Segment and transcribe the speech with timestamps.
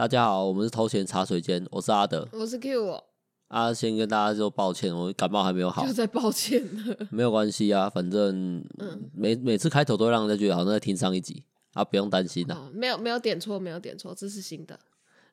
[0.00, 3.04] 大家好，我们是偷闲茶水间，我是阿德，我是 Q 哦。
[3.48, 6.96] 啊，先跟大家说抱歉，我感冒还没有好，又在抱歉了。
[7.10, 11.44] 没有关系啊，反正嗯每每次开头都会让人家觉得好像在听上一集
[11.74, 12.70] 啊，不用担心的、啊哦。
[12.72, 14.80] 没有没有点错，没有点错，这是新的。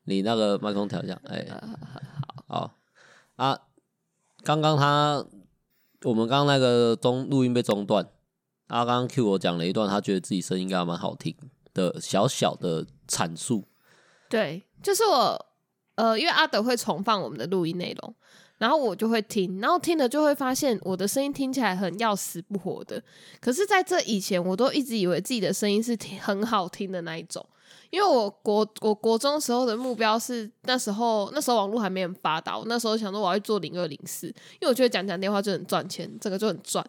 [0.03, 2.75] 你那个麦克风调一下， 哎、欸，好好好
[3.37, 3.57] 啊。
[4.43, 5.25] 刚刚他
[6.03, 8.03] 我们刚刚那个中录音被中断，
[8.67, 11.33] 啊，刚刚 Q 我讲了一段，他觉得自己声音应该蛮好听
[11.73, 13.63] 的小小的阐述。
[14.29, 15.45] 对，就是我，
[15.95, 18.15] 呃，因为阿德会重放我们的录音内容，
[18.57, 23.01] 然后我就会听，然后听了就会发现我的声音听起来很要死不活的。
[23.39, 27.45] 可是，在这以前，我都一直以为自己的声音是挺很好听的那一种，
[27.89, 36.85] 因为我国我国中时候的目标是那时候那时候网络还没很发达，我那时候想说我要做零二零四，因为我觉得讲讲电话就很赚钱，这个就很赚。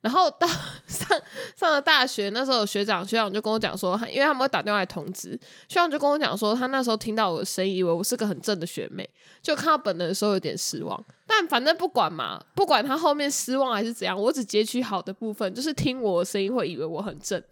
[0.00, 0.46] 然后到
[0.86, 1.20] 上
[1.56, 5.30] 上了大学，那时候学长学长就跟我讲说，因为他们会打电话来通知，
[5.68, 9.08] 学长就跟我讲说，他那时候听到我的声音，以为我是个很正的学妹，
[9.42, 11.04] 就看到本人的时候有点失望。
[11.26, 17.42] 但反正不管嘛，不管他后面失望还是怎样，我只截取好的部分，就是听我的声音会以为我很正。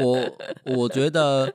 [0.00, 1.52] 我我觉得，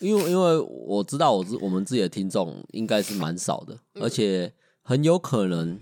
[0.00, 5.80] 因为因为我知道我自我们自己的听众应该是蛮少的，而且很有可能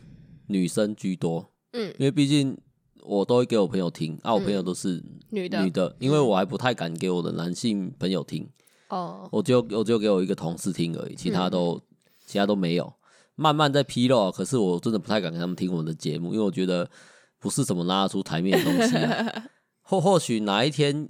[0.49, 1.52] 女生居多。
[1.73, 2.57] 嗯，因为毕竟
[3.03, 8.49] 我都会给我朋友听，啊，我朋友都是女的，女的，因为我还不太敢给我的男性朋友听，
[8.89, 11.81] 哦，我就我就给我一个同事听而已，其他都
[12.27, 12.93] 其他都没有，
[13.35, 16.89] 慢慢在披露，可是我真的不太敢给他们听我们的节目，因为我觉得
[17.39, 19.45] 不是什么拉得出台面的东西啊，
[19.83, 21.09] 或或许哪一天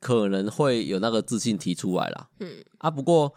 [0.00, 3.34] 可能会有那个自信提出来啦，嗯，啊，不过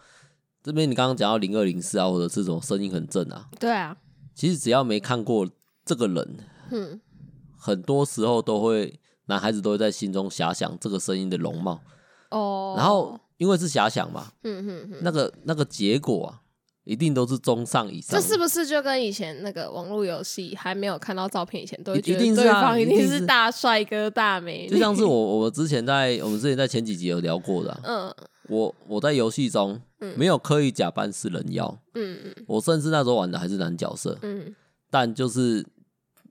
[0.62, 3.96] 这边你刚刚讲到零二零四啊，或者这种声音很正啊，对啊，
[4.34, 5.46] 其实只要没看过
[5.84, 6.36] 这个人。
[6.70, 7.00] 嗯，
[7.56, 11.80] 很多时候都会，男孩子都会在心中遐想这个声音的容貌。
[12.30, 16.40] 哦，然后因为是遐想嘛，嗯嗯嗯，那个那个结果啊，
[16.84, 18.20] 一定都是中上以上。
[18.20, 24.68] 这是不是就跟以前那个网络游戏还没有看到照片以前，都会觉得对方一定是大帅哥大美女？
[24.68, 28.14] 就像是我我之前在我们之前在前几集有聊过的， 嗯，
[28.48, 29.80] 我我在游戏中
[30.16, 34.54] 没有刻意假扮是人妖，嗯嗯，我甚至那时候玩的还是男角色，嗯，
[34.90, 35.64] 但就是。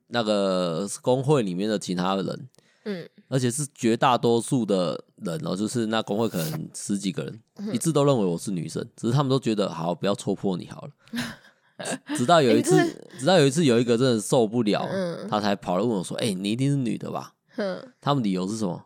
[0.07, 2.49] 那个工会里面的其他的人，
[2.85, 7.39] 嗯，而且是绝大多数的人哦，就是那工会可能 十几个人，
[7.73, 10.91] 一致都认为我是女生，只是他们都觉得好，不要戳破你好了。
[12.17, 12.75] 直到有一次，
[13.19, 14.89] 直到有一次有一个真的受不了，
[15.29, 17.33] 他才跑来问我说：“哎，你一定是女的吧？”
[18.01, 18.83] 他们理由是什么？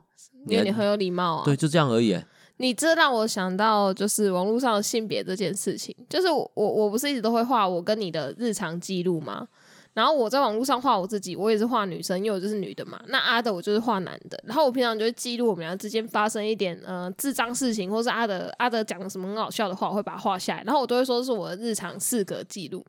[0.48, 1.46] 因为你很有礼貌啊。
[1.46, 2.20] 对，就这样而已。
[2.58, 9.48] 你这让我想到，就是网络上的性别这件事情，就是我我我不是一直都会画我跟你的日常记录吗？
[9.94, 12.98] 然后我在网络上画我自己，我也是画女生，因为我就是女的嘛。
[13.08, 14.42] 那阿德我就是画男的。
[14.48, 20.64] 然后我平常就会记录我们俩之间发生一点呃智障事情，或是阿德阿德讲了什么很好笑的话，我会把它画下来。
[20.64, 22.86] 然后我都会说是我的日常四格记录。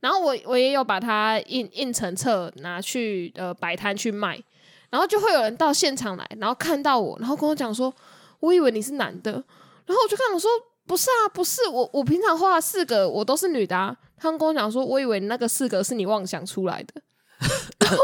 [0.00, 4.42] 然后我我也有把它印印成册拿去呃摆摊去卖。
[4.88, 7.92] 然后就会有人到现场来，然后看到我，然后跟我讲说，
[8.40, 9.32] 我以为你是男的。
[9.32, 10.50] 然后我就看我说。
[10.86, 13.96] 不是啊，不是我，我平常画四个我都是女的啊。
[14.18, 17.02] 他们跟我讲说，我以为那个四个是你妄想出来的。
[17.80, 18.02] 然后我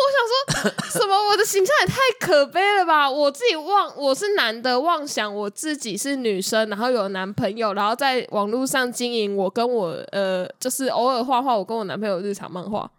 [0.59, 1.15] 想说什么？
[1.31, 3.09] 我的形象也太可悲了吧！
[3.09, 12.91] 我自己妄我是男的，妄想我自己是女生，然后有男朋友，然后在网络上经营我跟我呃，就是偶尔画画，我跟我男朋友日常漫画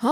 [0.00, 0.10] 啊。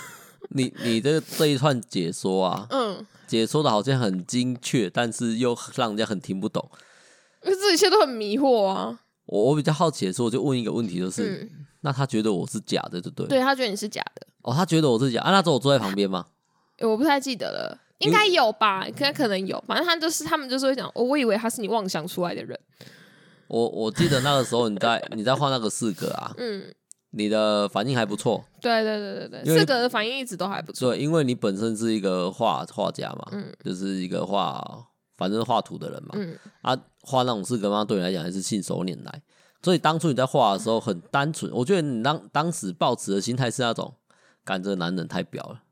[0.56, 6.66] 你你这这一串解说啊，嗯，解说的好像很精确，但是又让人家很听不懂。
[7.54, 8.98] 这一切都很迷惑啊！
[9.26, 13.26] 我我比较好奇的时候，我就问一个问题，就是、嗯、那他觉得我是假的，对不对？
[13.26, 14.26] 对，他觉得你是假的。
[14.42, 15.30] 哦，他觉得我是假啊？
[15.30, 16.26] 那时候我坐在旁边吗？
[16.80, 18.86] 我不太记得了，应该有吧？
[18.86, 22.58] 应该可能有，反正他就是他们就是会讲，我以为他是你妄想出来的人。
[23.48, 26.72] 我我记得那个时候你在你在画那个四格啊， 嗯，
[27.10, 28.44] 你的反应还不错。
[28.60, 30.90] 对对对对对，四格的反应一直都还不错。
[30.90, 34.86] 对，因为你本身是一个画画家嘛，嗯，就是一个画。
[35.16, 39.22] 反正画图的人嘛，嗯、啊，画那种四格嘛，对你来讲还是信手拈来。
[39.62, 43.94] 所以当初你在画的时候很单纯，我觉得你当当时抱持的心态是那种，
[44.44, 45.62] 感觉男人太婊了。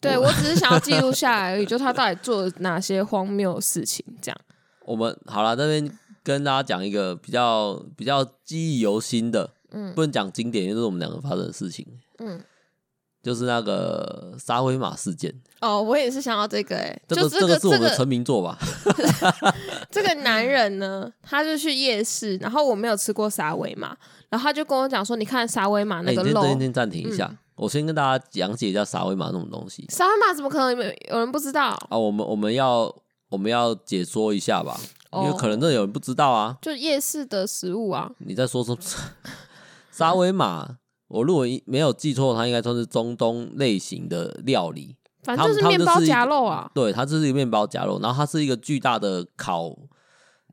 [0.00, 4.40] 对，我，只是想要记录下来而已，就他到底做了哪些荒谬的事情，这样。
[4.86, 11.86] 我们好了，这边跟大家讲一个比较比较记忆犹新的，嗯，不能讲经典，因为是我们两个发生的事情，
[12.18, 12.42] 嗯。
[13.28, 15.30] 就是那个沙威玛事件
[15.60, 18.58] 哦，我也是想到这个哎、欸，这个、就这个、这个是我们的成名作吧？
[19.92, 23.94] 这个男人呢，他就去夜市，然后我没有吃过沙威玛，
[24.30, 26.40] 然后他就跟我讲说：“你看沙威玛那个肉。
[26.40, 29.84] 欸”先先暂停一下，嗯、我先跟大家讲解一下沙威玛那种东西。
[29.90, 31.98] 沙威玛怎么可能有有人不知道啊？
[31.98, 32.90] 我们我们要
[33.28, 34.80] 我们要解说一下吧。
[35.12, 36.56] 因为可能真的有人不知道啊。
[36.62, 38.10] 就夜市的食物啊。
[38.18, 38.78] 你在说什么？
[39.90, 40.76] 沙威玛，
[41.08, 44.96] 我如果没有记错，它应该算是中东类型的料理。
[45.24, 46.70] 反正就是面包夹肉啊。
[46.74, 49.76] 对，它这是一个面包夹肉，然后它是一个巨大的烤。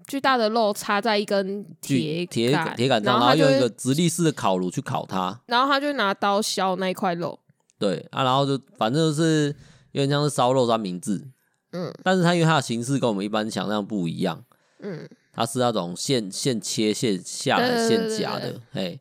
[0.07, 7.39] 巨大的肉插在一根铁铁铁杆上，然后用一个直立式的烤炉去烤它，然后他就拿刀削那一块肉。
[7.79, 9.47] 对啊，然后就反正就是
[9.93, 11.27] 有点像是烧肉三明治，
[11.71, 14.43] 嗯，但是它因为它的形式跟我们一般想象不一样，
[14.81, 18.99] 嗯，它是那种现现切现下来现夹的，哎，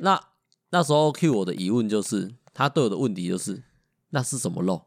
[0.00, 0.20] 那
[0.70, 3.62] 那时候 Q 我的疑问就是，他对我的问题就是，
[4.10, 4.82] 那是什么肉？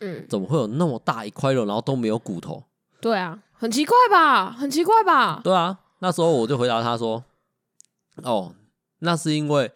[0.00, 2.64] 嗯，怎么会有那么大一块肉，然后都没有骨头？
[3.00, 3.42] 对啊。
[3.54, 4.50] 很奇怪吧？
[4.50, 5.40] 很奇怪吧？
[5.44, 7.22] 对啊，那时候我就回答他说
[8.24, 8.52] ：“哦，
[8.98, 9.70] 那是因为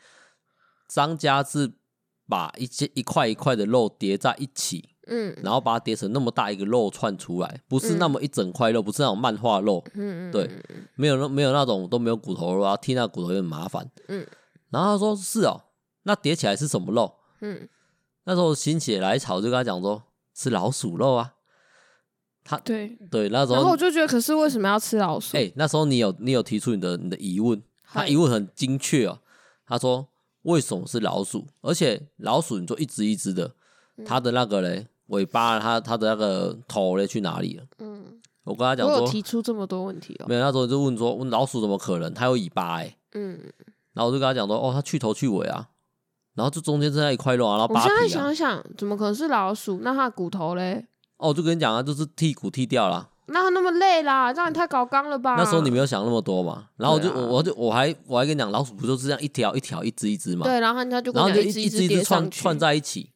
[0.88, 1.70] 商家是
[2.28, 10.50] 把一些一块一块的肉叠在一起，嗯，然后把它叠成那么大一个肉串出来，不是那么一整块肉，不是那种漫画肉，嗯嗯，对，
[10.96, 14.26] 没有那没有那种都没有骨头肉啊，剔那骨头有点麻烦，嗯，
[14.70, 15.64] 然后他说是哦，
[16.02, 17.14] 那叠起来是什么肉？
[17.40, 17.68] 嗯，
[18.24, 20.02] 那时候心血来潮就跟他讲说，
[20.34, 21.34] 是老鼠肉啊。”
[22.48, 25.36] 他对对，那时候，然后我就觉得，可是为什么要吃老鼠？
[25.36, 29.18] 哎、欸，那时候你有你有提出你的你的疑问，他疑问很精确哦。
[29.66, 30.06] 他说，
[30.42, 31.44] 为什么是老鼠？
[31.60, 33.52] 而且老鼠你就一只一只的，
[34.04, 37.64] 它的那个嘞尾巴，它它的那个头嘞去哪里了？
[37.78, 40.26] 嗯，我跟他讲说，提出这么多问题哦。
[40.28, 42.14] 没有，那时候就问说，问老鼠怎么可能？
[42.14, 42.96] 它有尾巴哎。
[43.14, 43.40] 嗯，
[43.96, 45.66] 然后我就跟他讲说，哦，他去头去尾啊，
[46.34, 47.94] 然后这中间剩下一块肉啊，然后扒皮啊。
[47.94, 49.80] 我现在想想，怎么可能是老鼠？
[49.82, 50.86] 那它的骨头嘞？
[51.16, 53.08] 哦，我就跟你讲啊，就是剔骨剔掉了。
[53.28, 55.34] 那那么累啦，这样也太搞刚了吧？
[55.36, 56.68] 那时候你没有想那么多嘛。
[56.76, 60.44] 然后我就、啊、我我就我还我还跟你讲，老鼠不就是这样一条一条一只一只嘛？
[60.44, 63.12] 对，然后他就跟然后就一只一只串串在一起，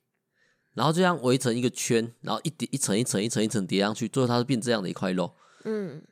[0.74, 5.30] 然后就这样围成一个圈，然后一叠一层一层一层一层叠上去，最后它是变这样的一块肉。
[5.64, 6.02] 嗯。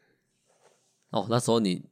[1.10, 1.82] 哦，那时候你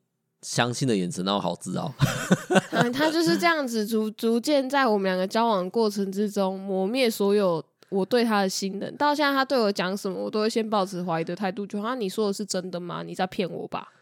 [0.46, 1.92] 相信的眼神让我好自傲。
[2.70, 7.64] 嗯，他就是这样子逐逐渐在我们两个交往过程之中磨灭所有。
[7.88, 13.04] 我对他的信任，到现在他对我讲什么，我都会先保持怀疑的态度，就好像你说的是真的吗？
[13.04, 13.92] 你在骗我吧？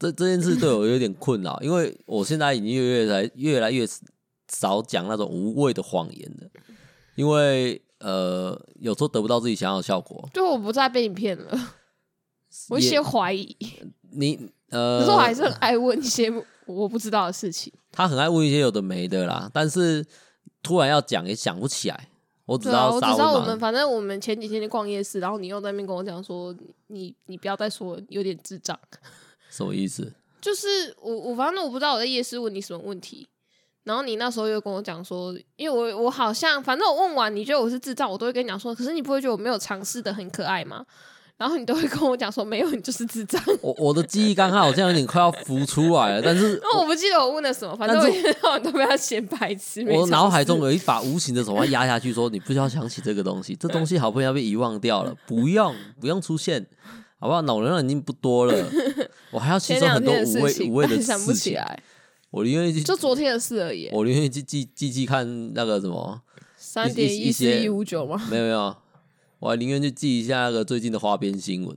[0.00, 3.86] 这这件事对我有点困扰，因为我现在已经越来越来越
[4.48, 6.48] 少讲那种无谓的谎言了，
[7.14, 11.74] 因为呃，有时候得不到自己想要的效果，就我不再被你骗了，
[12.70, 13.54] 我先怀疑
[14.10, 16.32] 你呃，可是我还是很爱问一些
[16.66, 17.72] 我不知道的事情。
[17.92, 20.04] 他很爱问一些有的没的啦，但是
[20.62, 22.08] 突然要讲也想不起来。
[22.44, 26.54] 我只知道，我只知道我们反正我们前几天去逛夜市，然后你又在那边跟我讲说，
[26.88, 28.76] 你你不要再说有点智障，
[29.48, 30.12] 什么意思？
[30.40, 33.28] 就是我我反正我不知道我在夜市问你什么问题，
[33.84, 40.84] 然后你那时候又跟我讲说，因为我我好像反正我问完你觉得我是智障，我都会跟你讲说，可是你不会觉得我没有尝试的很可爱吗？
[41.38, 43.42] 然后你都会跟我讲说，没有，你就是智障。
[43.60, 49.84] 我我的记忆刚好像有点快要浮出来了，但是那 我不记得我问了什么，反正我一天到晚都被他嫌白痴。
[49.90, 56.64] 我脑海中有一把无形的手要压下去，说你不需要想起这个东西，这东西好不容易要被遗忘掉了，不用不用出现，
[57.18, 57.42] 好不好？
[57.42, 58.64] 脑容量已经不多了，
[59.32, 61.58] 我还要吸收很多无谓无谓的 事情。
[62.30, 66.20] 我宁愿就昨天的事而已，我宁愿去记记记看那个什么
[66.56, 68.22] 三点一四一五九吗？
[68.30, 68.74] 没有没有。
[69.42, 71.76] 我还宁愿去记一下那个最近的花边新闻，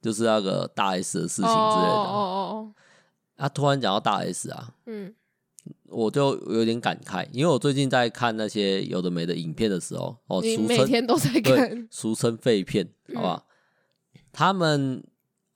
[0.00, 1.92] 就是那个大 S 的事情之类的。
[1.92, 2.74] 哦哦哦。
[3.36, 5.12] 他突然讲到大 S 啊，嗯，
[5.88, 13.44] 我就有点感慨，因为我最近在看那些有的没的影片的时候，哦，你每天都在看，俗称废片，好吧？
[14.30, 15.02] 他们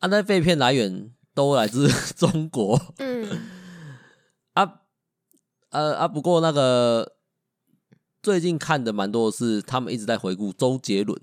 [0.01, 1.87] 啊，那废片来源都来自
[2.19, 2.81] 中国。
[2.99, 3.43] 嗯。
[4.55, 4.81] 啊，
[5.71, 7.15] 呃啊，不过那个。
[8.23, 11.21] 最近看的蛮多的是，他们一直在回顾周杰伦，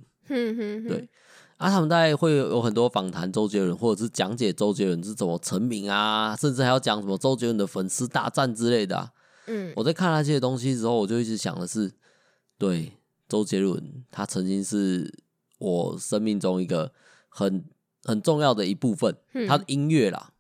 [0.86, 1.08] 对，
[1.56, 9.12] 啊，他们在会有很多访谈周杰伦，或者是讲解周杰伦是怎么成名啊，甚至还要讲什么周杰伦的粉丝大战之类的啊。
[9.48, 11.89] 嗯，我在看那些东西之后，我就一直想的是，
[12.58, 12.91] 对，
[13.29, 15.10] 周杰伦他曾经是
[15.58, 16.91] 我生命中一个
[17.29, 17.63] 很
[18.03, 19.15] 很重要的一部分，
[19.48, 20.32] 他的音乐啦，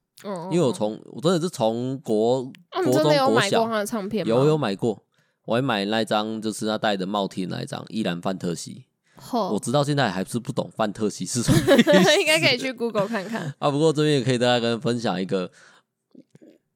[0.51, 3.65] 因为我从我真的是从国国中国小
[4.25, 5.01] 有有买过。
[5.49, 8.85] 我还买那张，就是他戴的帽 T 那一张，依然范特西。
[9.31, 9.51] Oh.
[9.53, 11.57] 我直到现在还是不懂范特西是什么
[12.21, 13.51] 应该可以去 Google 看看。
[13.57, 15.49] 啊，不过这边也可以大家跟分享一个，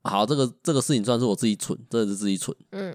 [0.01, 2.55] 好，这个这个事情算是我自己蠢，真的是自己蠢。
[2.71, 2.91] 嗯，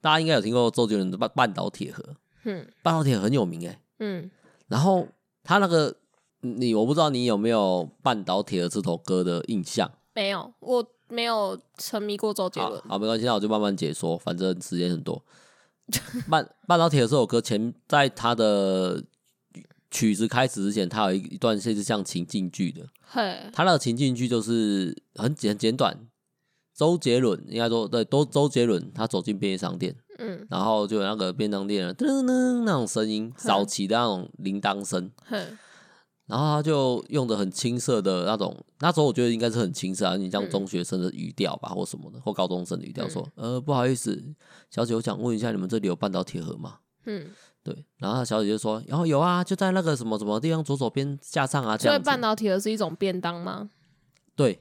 [0.00, 2.04] 大家应该有听过周杰伦的半半岛铁盒。
[2.44, 3.80] 嗯，半岛铁盒很有名哎。
[3.98, 4.30] 嗯，
[4.68, 5.08] 然后
[5.42, 5.96] 他那个
[6.42, 9.90] 你，我不知道你有没有半岛铁盒这首歌的印象？
[10.14, 10.86] 没有，我。
[11.12, 15.22] 没有沉迷过周杰伦，好，没关系，那我就慢慢解说，反正时间很多。
[16.30, 19.04] 半半导体的这首歌前，在他的
[19.90, 22.86] 曲子开始之前，他有一一段是像情境剧的。
[23.02, 26.08] 嘿，他那个情境剧就是很简简短。
[26.74, 35.10] 周杰伦应该说对，都周杰伦他走进便利商店，嗯，然后就有那个便当店噔噔那种声音，早期的那种铃铛声。
[36.26, 44.22] 然后他就用的很青涩的那种，那时候我觉得应该是很青涩啊，你像中学生的语调吧，或什么的，或高中生的语调说，呃，不好意思，
[44.70, 46.78] 小姐，我想问一下，你们这里有半岛铁盒吗？
[47.04, 47.30] 嗯。
[47.64, 51.94] 对，然后小姐就说：“然后有啊，就在那个什么什么地方左手边架上啊。”这样。
[51.94, 53.70] 所以半导体盒是一种便当吗？
[54.34, 54.60] 对，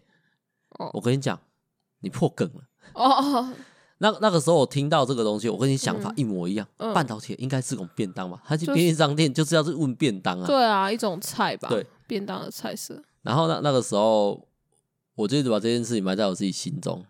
[0.78, 1.40] 哦，我跟你讲，
[2.02, 2.62] 你破梗了。
[2.94, 3.52] 哦，
[4.02, 6.68] 那那个时候我听到这个东西，我跟你想法一模一样。
[6.78, 8.42] 嗯、半导体应该是种便当吧？
[8.44, 10.48] 他去便利商店就是要是问便当啊。
[10.48, 11.70] 对啊，一种菜吧。
[11.70, 13.00] 对，便当的菜色。
[13.22, 14.48] 然后那那个时候，
[15.14, 17.06] 我就一直把这件事情埋在我自己心中。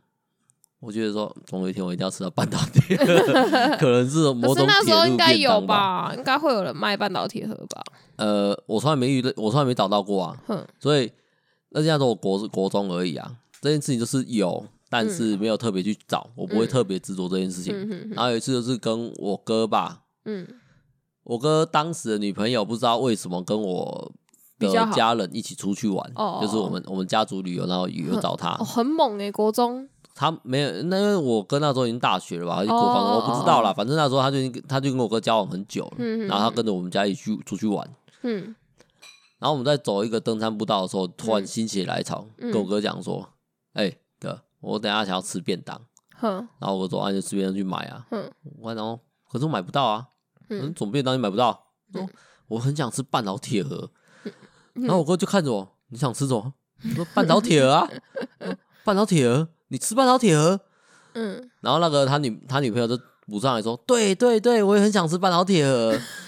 [0.82, 2.98] 我觉得说，总有一天我一定要吃到半导体，
[3.80, 4.66] 可能是某种铁路便当吧。
[4.66, 7.82] 可是那时候应该有吧，应该会有人卖半导体盒吧？
[8.18, 10.38] 呃，我从来没遇到，我从来没找到过啊。
[10.48, 11.10] 哼所以
[11.70, 13.38] 那现在说我国国中而已啊。
[13.62, 17.74] 这件事情就是有，但是没有特别去找，嗯、我不会特别执着这件事情。
[18.10, 20.46] 然后有一次就是跟我哥吧，嗯，
[21.24, 24.12] 我哥当时的女朋友不知道为什么跟我
[24.60, 29.88] 的家人一起出去玩，就是我们我们家族旅游，然后有找他，哦、很猛哎、欸，国中。
[30.14, 33.72] 他没有，那因为我哥那时候已经大学了吧，还是国防，oh, 我不知道啦。
[33.74, 37.90] 反正那时候他就他就跟我哥交往很久了，嗯、然后他跟着我们家一起去出去玩。
[38.24, 38.54] 嗯，
[39.40, 43.28] 然后我们在走一个登山步道的时候，突然心血来潮，嗯、跟我哥讲说
[43.74, 43.92] ：“哎、
[44.62, 45.80] 我等下想要吃便当。
[46.22, 48.06] 嗯”然后我哥说：“啊，就吃便当去买啊。
[48.12, 49.00] 嗯”我然后
[49.30, 50.08] 可是我买不到啊，
[50.50, 51.68] 嗯，总便当你买不到。
[51.94, 52.08] 嗯、
[52.48, 53.92] 我很想吃半岛铁盒。
[54.74, 56.54] 然后我哥就看着我：“你想吃什么？”
[56.84, 57.90] 我说： “半岛铁盒啊，
[58.84, 60.60] 半岛铁盒。”你吃半岛铁盒，
[61.14, 65.98] 嗯，然后那个他女他女朋友就补上来说，对对对，我也很想吃半岛铁盒。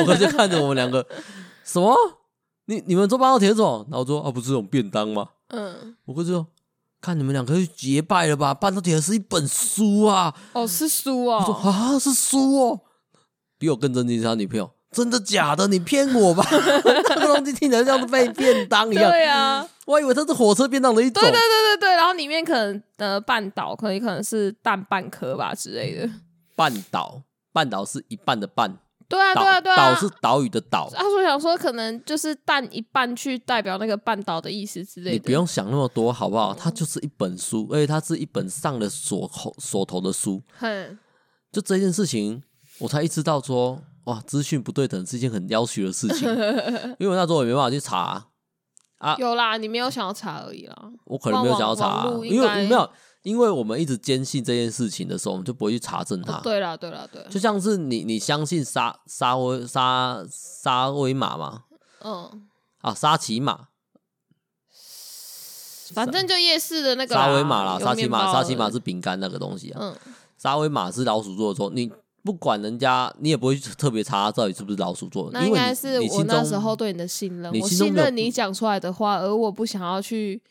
[0.00, 1.06] 我哥就看着我们两个，
[1.62, 1.94] 什么？
[2.64, 3.86] 你你们做半岛铁盒？
[3.88, 5.28] 然后我说啊，不是这种便当吗？
[5.50, 6.46] 嗯，我哥就说，
[7.00, 8.52] 看你们两个去结拜了吧？
[8.52, 12.80] 半岛铁盒是一本书啊，哦，是书哦，我说啊，是书哦，
[13.58, 14.70] 比我更震惊是他女朋友。
[14.92, 15.68] 真的假的？
[15.68, 16.46] 你骗我吧！
[16.50, 19.10] 这个东西听起来像是被便当一样。
[19.10, 21.22] 对啊，我还以为它是火车便当的一种。
[21.22, 26.08] 对对对对对，然后里面可能呃半岛，可能可能是蛋半颗吧之类的。
[26.54, 27.20] 半岛，
[27.52, 28.78] 半岛是一半的半。
[29.08, 30.90] 对啊对啊对啊，岛是岛屿的岛。
[30.92, 35.12] 他说想说可能就是蛋一半去代表那个半岛的意思之类的。
[35.12, 36.54] 你不用想那么多好不好？
[36.54, 40.42] 它就是一本书，而且它是一本上了锁口锁头的书。
[40.58, 40.98] 哼，
[41.52, 42.42] 就这件事情，
[42.80, 43.82] 我才意识到说。
[44.06, 46.28] 哇，资讯不对等是一件很要求的事情，
[47.00, 48.26] 因为那时候我也没办法去查啊。
[48.98, 50.76] 啊有啦，你没有想要查而已啦。
[51.06, 52.88] 我可能没有想要查，啊，因为没有，
[53.26, 56.38] 因为我们一直坚信这件事情的时候，我们就不会去查证它。
[56.42, 57.20] 对啦，对啦，对。
[57.28, 61.64] 就像是你，你相信沙沙威沙沙威玛吗？
[62.04, 62.46] 嗯。
[62.82, 63.66] 啊，沙琪玛。
[65.92, 69.80] 反正就夜市的那个沙威玛啦，沙琪玛，沙琪玛是饼干那个东西啊。
[69.82, 69.96] 嗯。
[70.38, 71.90] 沙威玛是老鼠做的时候，你。
[72.22, 75.38] 不管人家，你也不会特别查到底是不是老鼠做的。
[75.38, 80.42] 那应该是我那时候对你的信任，我信任你讲出来的话，而我不想要去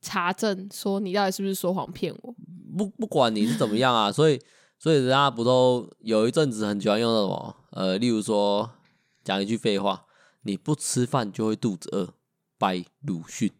[0.00, 2.34] 查证，说你到底是不是说谎骗我。
[2.76, 4.40] 不不管你是怎么样啊，所以
[4.78, 8.70] 所以人家不都有一阵子很喜欢用那种呃，例如说
[9.24, 10.04] 讲一句废话，
[10.42, 12.14] 你不吃饭就会肚子饿，
[12.58, 13.50] 拜鲁迅。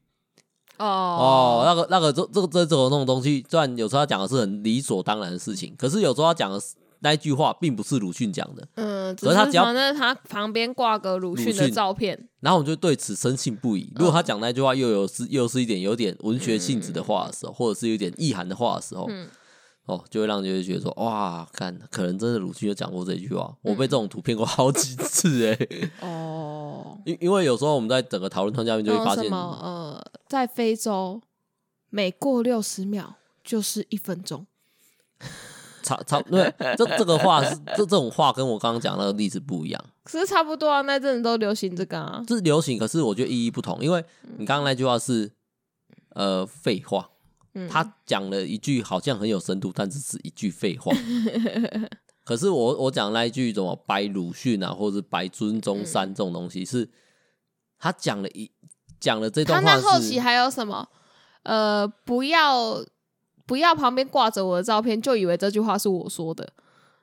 [0.79, 6.75] 哦哦，那个那个这这个这种那种东西，虽然有时候他讲的是很理所当然的事情，可是有时候他讲的是。
[7.01, 13.91] 那一句话并不是鲁迅讲的，嗯，只是他只要在他旁边挂个鲁迅的照片，然后我们就对此深信不疑。
[13.97, 19.29] 如果他讲那句话又有是又是一点有点文学性质的话的时候，嗯、或者是有点意涵的话的时候，嗯、
[19.87, 23.57] 哦，就会让人觉得说，哇，看，可能真的鲁迅有讲过这句话。
[23.63, 25.91] 我被这种图骗过好几次哎、欸。
[26.07, 31.23] 哦，因因为有时候我们在整个讨论框架面就会发现，呃，在非洲，
[31.89, 34.47] 每过六十秒就是一分钟。
[35.91, 40.81] 差差，因为这这个话是这这种话跟我刚刚讲那个例子不一样，可是差不多啊。
[40.83, 43.83] 那阵子都流行这个啊，是流行，可是我觉得意义不同。
[43.83, 44.05] 因为
[44.37, 45.31] 你刚刚那句话是
[46.11, 47.09] 呃废话，
[47.69, 50.93] 他讲了一句好像很有深度，但只是一句废话。
[52.25, 56.89] 可是我我讲那一句什么白鲁迅啊，或者是白尊中山这种东西，是
[57.79, 58.49] 他讲了一
[59.01, 59.69] 讲了这段话。
[59.69, 60.89] 他那后期还有什么？
[61.43, 62.85] 呃，不要。
[63.51, 66.49] 不要旁边挂着我的照片，就以为这句话是我说的。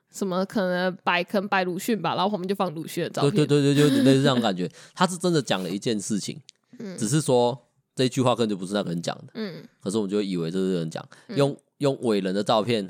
[0.10, 3.32] 什么可能摆可能摆鲁迅吧，然后旁边就放鲁迅的照片。
[3.32, 4.72] 对对对对，就类似这样感觉。
[4.96, 6.40] 他是真的讲了一件事情，
[6.80, 9.26] 嗯、只是说这句话根本就不是那个人讲的。
[9.34, 12.90] 嗯，可是我们就以为这是人讲，嗯、用用伟人的照片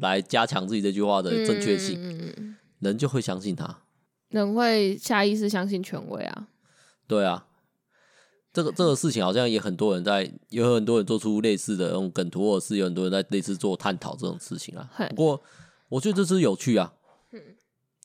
[0.00, 3.78] 来加强自己这句话的正确性，嗯嗯嗯、人就会相信他。
[4.30, 6.48] 人会下意识相信权威啊。
[7.06, 7.46] 对啊，
[8.56, 14.88] 这个这个事情好像也很多人在，有很多人做出类似的那种梗图，或者是有很多人在类似做探讨这种事情啊。
[15.10, 15.42] 不过
[15.90, 16.94] 我觉得这是有趣啊。
[17.32, 17.42] 嗯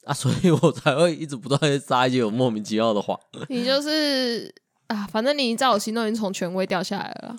[0.03, 3.17] 啊，所以我才会一直不断的撒一些有莫名其妙的话。
[3.47, 4.53] 你就是
[4.87, 7.33] 啊，反正你在我心中已经从权威掉下来了。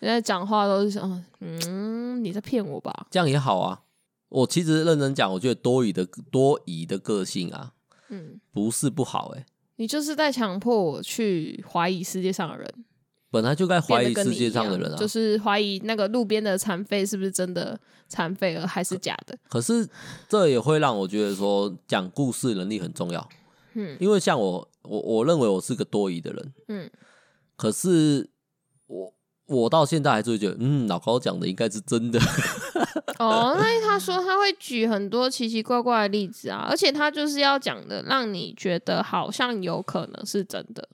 [0.00, 3.08] 现在讲话都是想，嗯，你在骗我吧？
[3.10, 3.82] 这样也好啊。
[4.30, 7.72] 我其实认真讲，我觉得多疑的多疑的个性啊，
[8.08, 9.46] 嗯，不是不好哎、欸。
[9.76, 12.68] 你就是在强迫我去怀疑世界上的人，
[13.30, 17.78] 本来就该怀疑世界上的人啊，就是怀疑那个路边的残废是不是真的
[18.08, 19.36] 残废了，还是假的？
[19.48, 19.88] 可是
[20.28, 23.28] 这也会让我觉得说，讲故事能力很重要。
[23.74, 26.52] 嗯，因为像我，我我认为我是个多疑的人。
[26.68, 26.90] 嗯，
[27.56, 28.30] 可是
[29.46, 32.18] 我我到现在还是会觉得，嗯，老高讲的应该是真的。
[33.18, 40.88] 哦，那他说他会举很多奇奇怪怪的例子啊，而且他就是要讲的，让你觉得好像有可能是真的。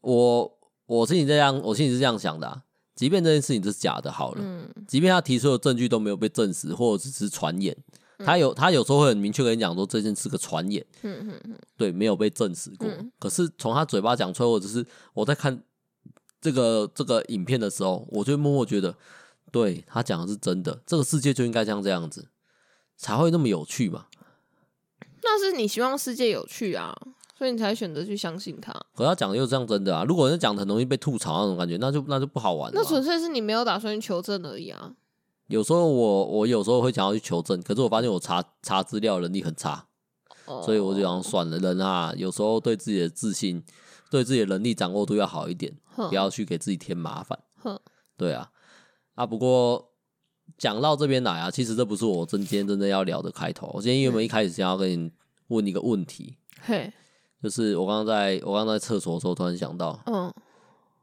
[0.00, 2.62] 我我心里这样，我心里是这样想的啊。
[2.94, 7.76] 即便这件事情是假的，好了，嗯，即便他提出的证据都没有被证实，或者只是传言，
[8.24, 12.88] 他有他有时候会很明确跟你讲说这件事是个传言，嗯嗯嗯，对，没有被证实过。
[13.20, 15.62] 可是从他嘴巴讲出来，或者是我在看
[16.40, 18.94] 这个这个影片的时候，我就默默觉得。
[19.50, 22.28] 对，他讲的是真的，这个世界就应该像这样子，
[22.98, 24.04] 才会那么有趣嘛。
[25.22, 26.94] 那是你希望世界有趣啊，
[27.36, 28.70] 所以你才选择去相信他。
[28.94, 30.04] 可他讲的又是这样真的啊？
[30.04, 32.78] 如果人讲的很容易被吐槽那种感觉，那就那就不好玩了。
[32.78, 34.92] 那纯粹是你没有打算去求证而已啊。
[35.46, 39.86] 有时候我我有时候会想要去求证，可是我发现我查查资料能力很差，
[40.44, 41.58] 哦、所以我就想算了。
[41.58, 43.64] 人啊，有时候对自己的自信、
[44.10, 47.38] 对自己的能力掌握度要好一点，不要去给自己添麻烦。
[47.62, 47.80] 呵
[48.16, 48.50] 对啊。
[49.14, 49.92] 啊，不过
[50.56, 53.70] 讲到这边来啊，其实这不是我今天真正要聊的开头。
[53.74, 55.10] 我今天原本一开始想要跟你
[55.48, 56.92] 问一个问题，嘿，
[57.42, 60.32] 就是我刚刚在我刚刚在厕所的时候，突然想到，嗯，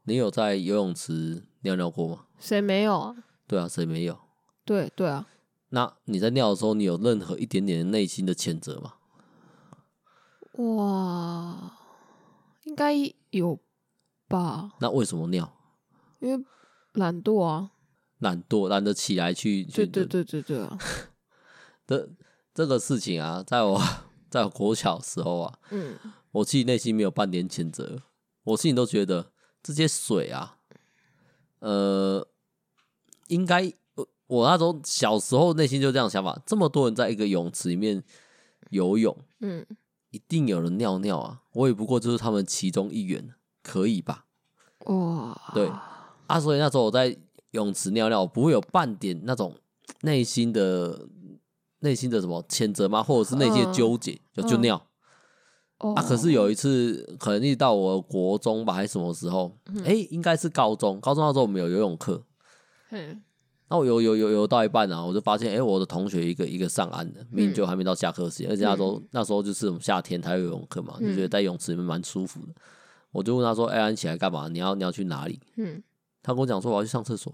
[0.04, 2.24] 你有在游泳池尿尿过吗？
[2.38, 3.16] 谁没有啊？
[3.46, 4.18] 对啊，谁没有？
[4.64, 5.26] 对对啊。
[5.68, 8.94] 那你在尿的时候，你有任何一点点内心的谴责吗？
[10.64, 11.75] 哇，
[12.66, 12.92] 应该
[13.30, 13.58] 有
[14.28, 14.72] 吧？
[14.80, 15.50] 那为什么尿？
[16.20, 16.44] 因为
[16.92, 17.70] 懒惰啊。
[18.18, 19.64] 懒惰，懒得起来去。
[19.66, 20.78] 去对对对对对啊！
[21.86, 22.08] 这
[22.54, 23.78] 这个事情啊，在我
[24.30, 25.94] 在我国小时候啊，嗯，
[26.32, 28.02] 我自己内心没有半点谴责，
[28.44, 30.56] 我心里都觉得这些水啊，
[31.58, 32.26] 呃，
[33.28, 38.02] 应该我我那时候小时候内心就这样想法，这么多人在一个泳池里面
[38.70, 39.64] 游泳，嗯，
[40.16, 44.24] 一定有人尿尿啊，我也不过就是他们其中一员，可以吧？
[44.86, 45.70] 哇，对
[46.26, 47.16] 啊，所以那时候我在。
[47.52, 49.54] 泳池尿尿，不会有半点那种
[50.02, 51.08] 内心的、
[51.78, 53.02] 内心的什么谴责吗？
[53.02, 54.20] 或者是内心的纠结？
[54.34, 54.76] 就就尿。
[55.78, 59.56] 啊，可是有一次，可能一直到我国中吧，还是什么时候？
[59.86, 61.00] 哎，应该是高中。
[61.00, 62.22] 高中那时候我们有游泳课。
[62.90, 63.22] 嗯。
[63.68, 72.54] 那我游游游游到一半啊，我就发现，哎，我的同学一个一个上岸的，明明就还没到下课时间，而且那时候那时候就是我们夏天，他有游泳课嘛，就觉得在泳池里面蛮舒服的。
[73.10, 74.46] 我就问他说：“哎，你起来干嘛？
[74.48, 75.82] 你要你要去哪里？”嗯。
[76.22, 77.32] 他跟我讲说：“我要去上厕所。”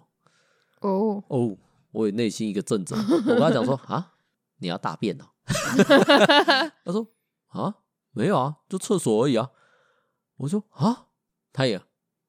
[0.81, 1.57] 哦哦，
[1.91, 2.95] 我也内心一个震慑。
[2.95, 4.13] 我跟他讲说 啊，
[4.59, 5.25] 你要大便哦。
[6.85, 7.07] 他说
[7.49, 7.75] 啊，
[8.13, 9.51] 没有啊，就厕所而已啊。
[10.37, 11.07] 我说啊，
[11.53, 11.81] 他也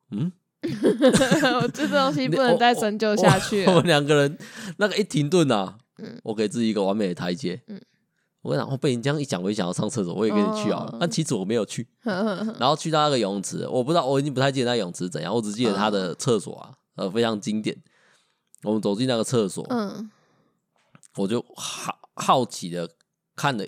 [0.09, 0.31] 嗯，
[1.61, 3.65] 我这东西不能再深究下去。
[3.65, 4.37] 我们两个人
[4.77, 5.77] 那个一停顿啊，
[6.23, 7.61] 我给自己一个完美的台阶。
[8.41, 10.93] 我跟你讲，我被你这样一讲，我也想要上厕所，我也跟你去啊。
[10.99, 11.87] 但其实我没有去。
[12.03, 17.77] 然后去到那个游泳池，我不知道，我已经不太记得那泳池怎样，我只记得他的厕所啊，呃，非常经典。
[18.63, 20.09] 我们走进那个厕所，嗯，
[21.15, 22.89] 我就好好奇的
[23.35, 23.65] 看了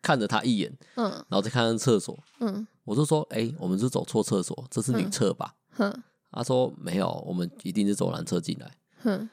[0.00, 5.54] 看着他一眼，嗯，然后再看看厕所，嗯，我就说，哎、欸，我们是走错厕所，这是女厕吧？
[5.78, 6.02] 嗯，
[6.34, 8.70] 他说没有，我们一定是走缆车进来，
[9.04, 9.28] 嗯，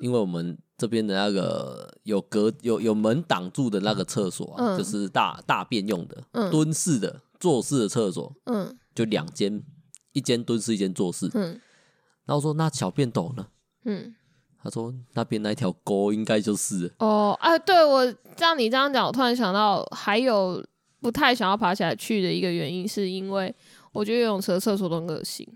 [0.00, 9.62] 因为我们这边的那个有隔有有门挡住的那个厕所啊，嗯、就是大大便用的，嗯，蹲式的坐式的厕所，嗯，就两间，
[10.12, 11.60] 一间蹲式，一间坐式，嗯，
[12.24, 13.46] 然后我说那小便斗呢？
[13.84, 14.14] 嗯。
[14.58, 20.60] 他说：“那边那条沟应该就是哦，哎、啊，对我像你这样讲，我突然想到，还有
[21.00, 23.54] 不太想要爬起来去的一个原因，是因为
[23.92, 25.46] 我觉得游泳池的厕所都很恶心。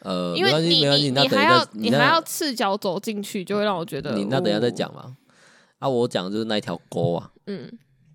[0.00, 4.14] 呃，因为你你你还要你还要赤脚走进去，就会让我觉得。
[4.14, 5.16] 你那等下再讲嘛。
[5.78, 7.70] 哦、啊，我讲的就是那一条沟啊，嗯，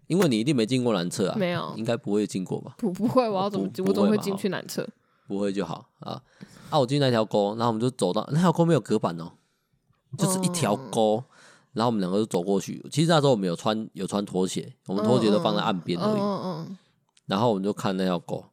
[0.07, 2.75] 因为你一定没进过男厕啊，没有，应该不会进过吧？
[2.77, 4.87] 不不会，我要怎么我怎么会进去男厕？
[5.27, 6.21] 不会就好啊。
[6.69, 9.31] 啊，我进那条沟，然后我们就走到那条沟没有隔板哦。
[10.17, 11.21] 就是一条沟，
[11.73, 12.81] 然后我们两个就走过去。
[12.89, 16.75] 其实那时候我们有穿有穿拖鞋，我们拖鞋都放在岸边而已。
[17.25, 18.45] 然后我们就看那条沟，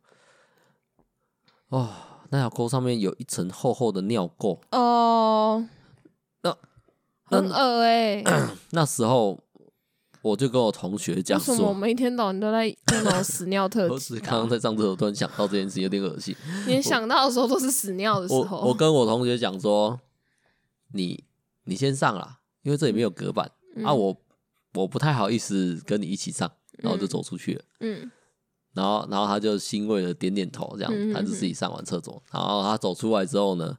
[1.68, 1.88] 哦，
[2.33, 5.62] 那条沟上面有一层厚厚的尿垢哦，
[6.40, 6.57] 那
[7.25, 8.49] 很恶哎、欸。
[8.73, 9.38] 那时候
[10.23, 13.87] 我就跟我同学讲说，为什么我们一天到晚都在那种屎尿特
[14.25, 16.35] 刚刚在上厕所，突然想到这件事，有点恶心。
[16.66, 18.61] 你想到的时候都是屎尿的时候。
[18.62, 20.01] 我，我跟我同学讲说，
[20.95, 21.23] 你
[21.64, 24.16] 你先上啦，因为这里没有隔板、嗯、啊，我
[24.73, 27.64] 我不太好意思跟你一起上，然后就走出去了。
[27.81, 28.11] 嗯。
[28.74, 32.22] 然后，然后他就欣慰的点点头，这样，他就自己上完厕所。
[32.32, 33.76] 然后他走出来之后呢，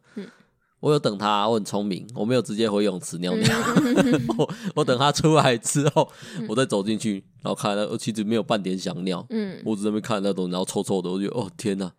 [0.79, 3.57] 我有等他，我很聪明，我没有直接回泳池尿尿。
[4.37, 6.07] 我我等他出来之后，
[6.47, 9.25] 我再走进去，然后看到其实没有半点想尿。
[9.63, 11.91] 我只在那边看那东西，然后臭臭的，我觉得哦天哪，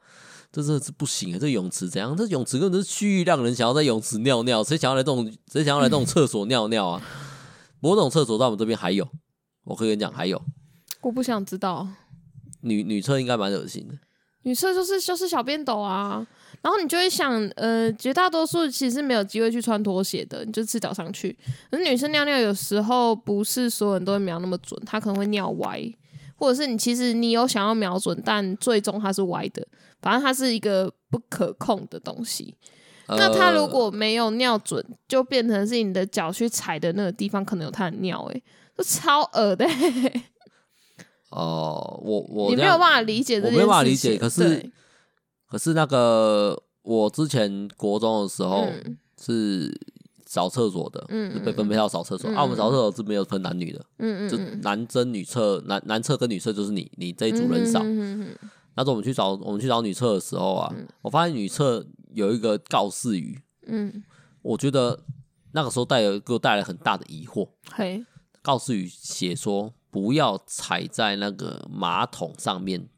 [0.52, 1.38] 这真的是不行啊！
[1.40, 2.16] 这泳池怎样？
[2.16, 5.32] 这泳池根本是区域让人想要在泳池尿尿，谁想要来这种？
[5.50, 7.02] 谁想要来这种厕所尿尿啊？
[7.80, 9.08] 不过这种厕所在我们这边还有，
[9.64, 10.40] 我可以跟你讲，还有。
[11.00, 11.88] 我不想知道。
[12.64, 13.94] 女女厕应该蛮恶心的，
[14.42, 16.26] 女厕就是就是小便斗啊，
[16.62, 21.36] 然后你就会想，呃，绝大多数其实没有机会去穿拖鞋的，你就赤脚上去。
[21.70, 25.80] 可是女生尿尿有时候不是所有人都会瞄那么准，她可能会尿歪，
[26.36, 29.66] 或者是你其实你有想要瞄准，但最终它是歪的，
[30.02, 32.54] 反正它是一个不可控的东西。
[33.06, 38.42] 呃、那它如果没有尿准，就变成是你的脚去踩的那个地方可能有它的尿，诶，
[38.78, 40.22] 就超恶的、欸。
[41.34, 44.16] 哦，我我你没有办法理解这件事情，我没办法理解。
[44.16, 44.70] 可是
[45.48, 48.68] 可是那个我之前国中的时候
[49.20, 49.76] 是
[50.26, 52.30] 扫厕所的，嗯，被分配到扫厕所。
[52.30, 57.82] 啊，我们扫厕所是没有分男女的，嗯嗯，就男生女厕，男男厕跟女厕就是你你这一组人扫。
[58.76, 64.04] 那时候我们去找我们去找女厕的时候啊，我发现女厕有一个告示语，嗯，
[64.40, 65.00] 我觉得
[65.50, 67.48] 那个时候带有给我带来很大的疑惑。
[67.72, 68.04] 嘿，
[68.40, 69.72] 告示语写说。
[69.94, 72.88] 不要踩在那个马桶上面，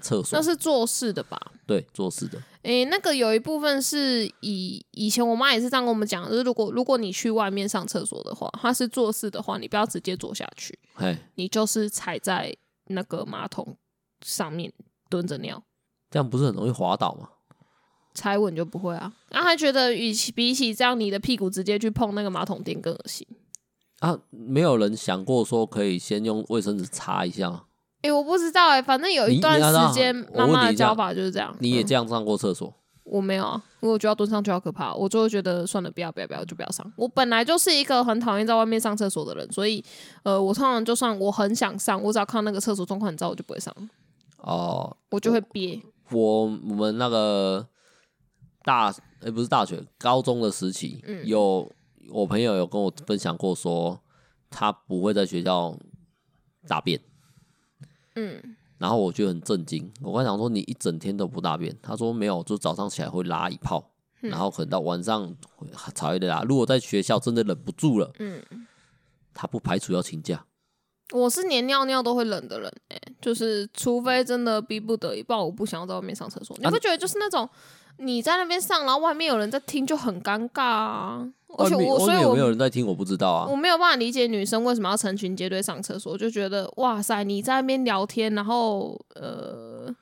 [0.00, 1.38] 厕所那是做事的吧？
[1.66, 2.38] 对，做事的。
[2.62, 13.76] 诶、欸，那个有一部分是以以前我妈也是这样跟我们讲，就是如果如果你去外面上厕所的话，它是做事的话，你不要直接坐下去，嘿你就是踩在那个马桶
[14.24, 14.72] 上面
[15.10, 15.62] 蹲着尿，
[16.10, 17.28] 这样不是很容易滑倒吗？
[18.14, 19.12] 踩稳就不会啊。
[19.28, 23.26] 然后还觉得与其比起这样，你的屁股直接去碰那个马桶垫更恶心。
[24.02, 27.62] 啊，没有人想过说可以先用卫生纸擦一下吗？
[27.98, 31.56] 哎、欸，我不知道哎、欸，反正有一段时间妈妈的教法就是这样。
[31.60, 32.74] 你也这样上过厕所、嗯？
[33.04, 36.84] 我没有啊，因为我觉得蹲上去好可怕，我就会觉得算了，不要不要不要，就不要上。
[36.96, 39.84] 我本来就是一个很讨厌在外面上厕所的人，所以
[40.24, 43.72] 呃，我通常就算我很想上，我只要看那个厕所状况很糟，我就不会上。
[44.38, 45.80] 哦，我就会憋。
[46.10, 47.64] 我我们那个
[48.64, 48.88] 大
[49.20, 51.70] 哎、欸，不是大学，高中的时期、嗯、有。
[52.10, 54.00] 我朋友有跟我分享过，说
[54.50, 55.76] 他不会在学校
[56.66, 57.00] 大便，
[58.16, 59.92] 嗯，然后我就很震惊。
[60.02, 65.34] 我刚想说，你一整天都不大便，他说没有，就早上起来会拉一泡，然后可能到晚上
[65.94, 66.42] 才会拉。
[66.42, 68.42] 如果在学校真的忍不住了，嗯，
[69.32, 70.44] 他不排除要请假。
[71.12, 76.56] 我是连尿尿都会冷的人，欸，就是除非真的逼不得已，不然我不想要在外面上厕所。
[76.58, 77.48] 你不觉得就是那种
[77.98, 81.32] 你在那边上，然后外面有人在听，就很尴尬啊。
[81.58, 82.86] 而且我，所以有没有人在听？
[82.86, 83.48] 我不知道啊。
[83.50, 89.94] 我没有办法理解女生为什么要成群结队上厕所，就觉得哇塞，你在那边聊天，然后呃。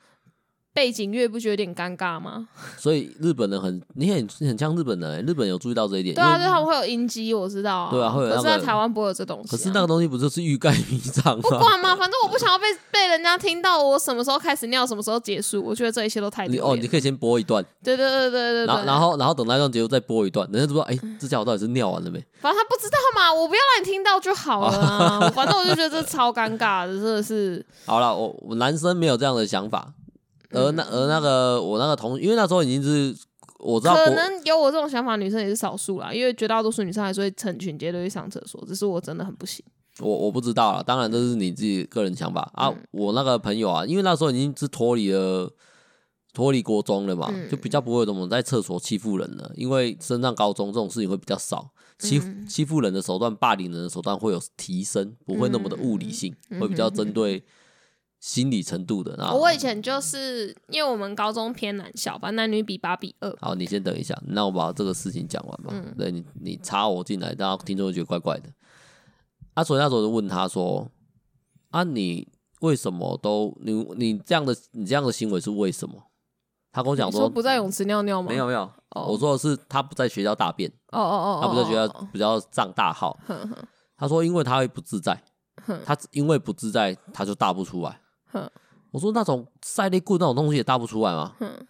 [0.72, 2.46] 背景乐不觉得有点尴尬吗？
[2.78, 6.14] 所以日本人很，你很很像日本人，欸，日本有注意到这一点。
[6.14, 7.90] 对啊，就他们会有音机，我知道啊。
[7.90, 8.42] 对啊，会有，那个。
[8.42, 9.50] 可是，在台湾不会有这东西，啊。
[9.50, 11.42] 可是那个东西不就是欲盖弥彰吗？
[11.42, 15.62] 不管嘛，反正我不想要被被人家听到我什么时候开始尿，什么时候结束。
[15.62, 16.64] 我觉得这一切都太丢脸。
[16.64, 17.64] 哦，你可以先播一段。
[17.82, 18.66] 对对对对对，对。
[18.66, 25.30] 然后然后然后等那段结束再播一段，人家就说：“哎，欸，这家伙到底是尿完了没？”反正他不知道嘛，我不要让你听到就好了，啊。
[25.34, 27.64] 反正我就觉得这超尴尬的，真的是。
[27.86, 29.92] 好了，我我男生没有这样的想法。
[30.50, 33.16] 而那而那个我那个同，因为那时候已经是
[33.58, 36.12] 我知道，可能有我这种想法，女生也是少数啦。
[36.12, 39.64] 因为绝大多数女生还是会成群结队去上厕所，只是我真的很不行。
[40.00, 42.68] 我我不知道啦，当然这是你自己个人想法啊。
[42.68, 45.52] 嗯、我那个朋友啊，因为那时候已经是脱离了
[46.32, 49.52] 脱离国中了嘛，嗯、就比较不会有怎么在厕所欺负人了。
[49.54, 57.44] 因为升上高中这种事情会比较少，欺欺负人的手段、霸凌人的手段会有提升，不会那么的物理性，嗯、会比较针对。
[58.20, 63.34] 心理程度的，然后我以前就是因为我们高中偏男校，反正男女比八比二。
[63.40, 65.70] 好，你先等一下，那我把这个事情讲完吧。
[65.72, 68.50] 嗯、对你，你插我进来，然后听众会觉得怪怪的。
[69.54, 70.86] 啊，所以那时候就问他说
[71.72, 72.28] ：“啊，你
[72.60, 75.94] 为什么都你你这样的你这样的行为是为什么？”
[76.72, 80.70] 他跟我讲说，说：“不在泳池尿尿吗？”没有没有，哦、我说的是他不在学校大便。
[80.92, 83.18] 哦哦哦，他不在学校比较上大号。
[83.96, 85.20] 他说：“因为他会不自在，
[85.86, 87.98] 他因为不自在，他就大不出来。”
[88.32, 88.50] 哼，
[88.92, 91.34] 我说那种赛力棍那种东西也搭不出来吗？
[91.40, 91.66] 嗯，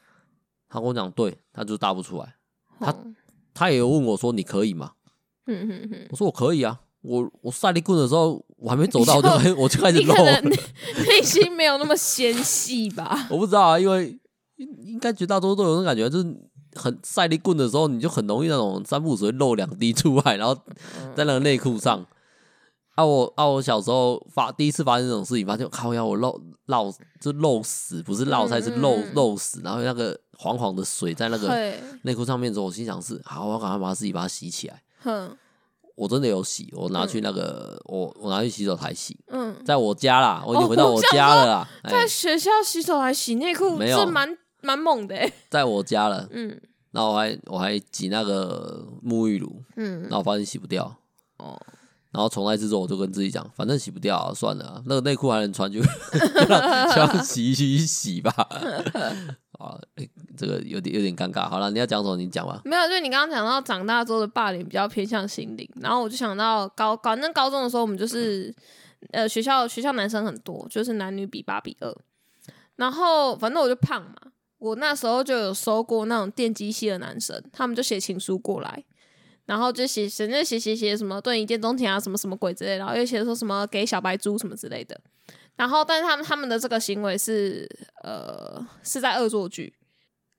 [0.69, 2.37] 他跟我讲，对，他就搭不出来。
[2.79, 3.15] 他、嗯、
[3.53, 4.93] 他也有问我说，你可以吗？
[5.47, 6.81] 嗯哼哼，我说我可以啊。
[7.03, 10.41] 我我赛力棍的时候，我还没走到，我 就我就开始漏了。
[10.43, 13.27] 内心没有那么纤细吧？
[13.33, 14.19] 我不知道啊，因为
[14.57, 16.37] 应该绝大多数都有种感觉，就是
[16.75, 20.55] 很赛力棍的时候，你就很容易那种三不五时会漏两滴出来，然后
[21.17, 22.07] 在那个内裤上。
[23.01, 34.83] 啊我啊我小时候发第一次发生这种事情，发现靠呀我漏漏就漏屎，不是漏菜是漏漏屎，然后那个黄黄的水在那个内裤上面的时候，我心想是好，我要赶快把自己把它洗起来。
[34.99, 35.37] 哼。
[35.97, 39.15] 我真的有洗，我拿去那个，嗯、我我拿去洗手台洗。
[39.27, 45.15] 嗯，在我家啦，我已经回到我家了在学校洗手台洗内裤，没有，是蛮蛮猛的。
[45.51, 46.59] 在我家了，嗯，
[46.93, 50.91] 然后我还我还挤那个沐浴乳，嗯，然后发现洗不掉，
[51.37, 51.61] 哦，
[52.13, 58.33] 然后从那之后我就跟自己讲，反正洗不掉，啊，算了，那个内裤还能穿就， 就让洗衣机洗吧。
[59.61, 59.79] 啊、
[60.39, 61.47] 这个有点有点尴尬。
[61.47, 62.17] 好了，你要讲什么？
[62.17, 62.63] 你讲吧。
[62.65, 68.55] 没有，就你刚刚讲到长大之后的霸凌比较偏向心灵，然后我就想到高高，反正高中的时候我们就是，
[69.13, 71.95] 呃，学校学校男生很多，就是男女比八比二。
[72.77, 74.15] 然后反正我就胖嘛，
[74.59, 78.83] 我那时候就有收过那种电机系的男生，他们就写情书过来，
[79.51, 84.97] 然后就写写那写写写什么对一见钟情啊，什么什么鬼之类，然后又写说什么给小白猪什么之类的。
[85.57, 87.69] 然后，但是他们他们的这个行为是，
[88.05, 89.75] 呃，是在恶作剧。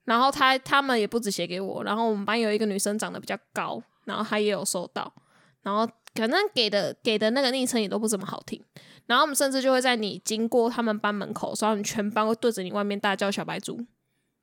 [0.04, 5.12] 然后他他们也不止写给我，然后我们班有一个女生长得比较高，然后她也有收到。
[5.60, 8.58] 然后可能给的给的那个昵称也都不怎么好听。
[9.04, 13.78] 然后我们甚至就会在你经过他们班门口，然后你全班会对着你外面大叫“小白猪”。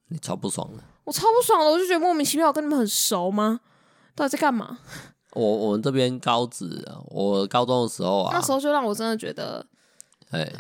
[0.10, 0.84] 你超不爽的。
[1.06, 3.62] 我超不爽的，我就觉得莫名其妙，我跟你们很熟吗？
[4.20, 4.78] 到底在干嘛？
[5.32, 9.66] 我我们这边高职，我高中的时候啊，那时候就让我真的觉得。
[10.32, 10.52] 哎，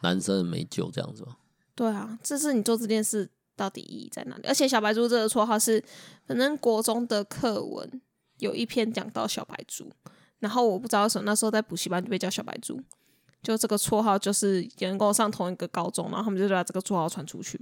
[0.00, 1.36] 男生没救这样子吗？
[1.74, 4.48] 对啊，这是你做这件事到底意义在哪里？
[4.48, 5.84] 而且小白猪这个绰号是，
[6.26, 8.00] 反正国中的课文
[8.38, 9.92] 有一篇讲到小白猪，
[10.38, 12.80] 然后我不知道为什么那时候在补习班就被叫小白猪，
[13.42, 17.60] 就这个绰号就是有人跟我上同一个高中，然后他们就把这个绰号传出去。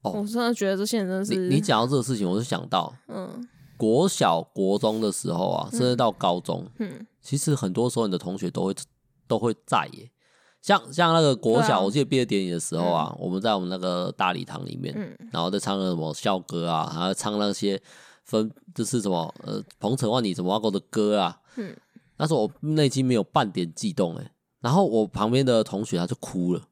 [0.00, 8.74] 哦，我真的觉得这些人真的是，你讲到这个事情，我就想到，嗯，国小国中的时候啊，甚至到高中，嗯，其实很多时候你的同学都会
[9.26, 10.10] 都会在耶。
[10.62, 17.80] 像像那个国小，我记得毕业典礼的时候啊，我们在我们那个大礼堂里面，然后在唱那什么校歌啊，还要唱那些
[18.24, 21.38] 分就是什么呃鹏程万里什么的歌啊。
[21.54, 21.76] 嗯，
[22.16, 26.62] 那时候我内心没有半点悸动哎，然后我旁边的同学他就哭了。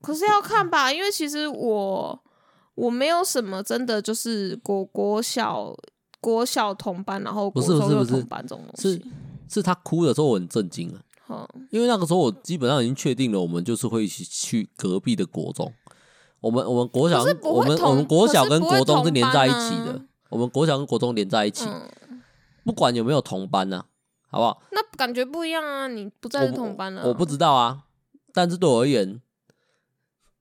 [0.00, 2.18] 可是要看吧，因为其实我
[2.74, 5.76] 我没有什么真的就是国国小
[6.26, 8.82] 国小同班，然后国中又同班这种东西。
[8.94, 9.02] 是
[9.48, 10.92] 是他哭的时候我很震惊
[11.28, 11.48] 啊。
[11.70, 15.72] 因为那个时候我基本上已经确定了，我们就是会一起去隔壁的国中。
[16.40, 20.00] 我们我们国小我们我们国小跟国中是连在一起的。
[20.28, 21.64] 我们国小跟国中连在一起，
[22.64, 23.84] 不管有没有同班呢，
[24.28, 24.60] 好不好？
[24.72, 25.86] 那感觉不一样啊！
[25.86, 27.84] 你不再是同班了，我不知道啊。
[28.34, 29.20] 但是对我而言，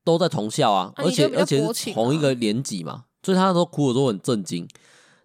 [0.03, 4.67] 都在同校啊，而且而且是同一个年级嘛，所以他那时候哭的时候很震惊。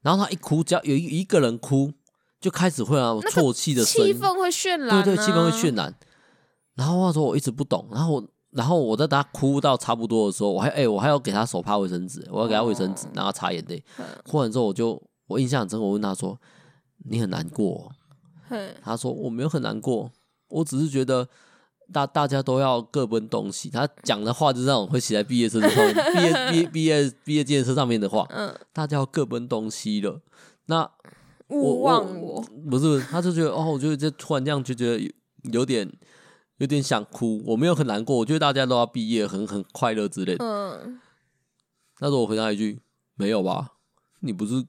[0.03, 1.93] 然后他一哭，只要有一一个人哭。
[2.41, 5.95] 就开始会有，啜泣的声音，气氛会渲染、啊，对对，气氛会渲染。
[6.75, 13.85] 然后那时候我一直不懂，然后然后我在等他哭到差不多的时候，我还哎、欸，我还要给他手帕卫生纸，我要给他卫生纸，然后擦眼泪。
[14.25, 16.41] 哭完之后，我就我印象很深，我问他说
[17.11, 17.93] ：“你很难过？”
[18.83, 20.11] 他说：“我没有很难过，
[20.49, 21.29] 我只是觉得
[21.93, 28.27] 大大家都要各奔东西。”他讲的话就是那种会写在毕业册上面、 毕业毕业毕业毕业纪念册上面的话。
[28.31, 30.21] 嗯，大家要各奔东西了。
[30.67, 30.91] 那。
[31.53, 35.13] 勿忘我，我不是，他就觉得哦，我觉得这突然这样就觉得
[35.53, 35.93] 有点
[36.59, 37.43] 有点想哭。
[37.45, 40.45] 我没有很难过，我觉得大家都要毕业，很很快乐之类的。
[40.45, 41.01] 嗯，
[41.99, 42.81] 那时候我回答一句：
[43.17, 43.73] 没有吧？
[44.21, 44.65] 你不是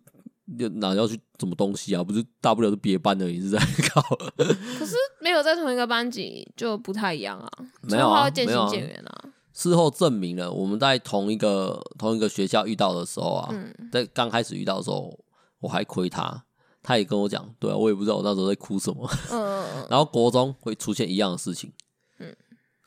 [0.79, 2.03] 哪要去什么东西啊？
[2.03, 3.59] 不是大不了是别班而已，是在
[3.93, 4.01] 搞。
[4.37, 7.49] 可是没有在同一个班级就不太一样啊。
[7.81, 9.29] 没有啊，渐行渐远啊。
[9.53, 15.17] 事后证明了，我们在同一个同一个学校遇到的时候啊，嗯、在刚开始遇到的时候，
[15.59, 16.43] 我还亏他。
[16.83, 19.07] 他也跟我讲，对啊，我也不知道我那时候在哭什么。
[19.29, 21.71] 嗯， 然后国中会出现一样的事情。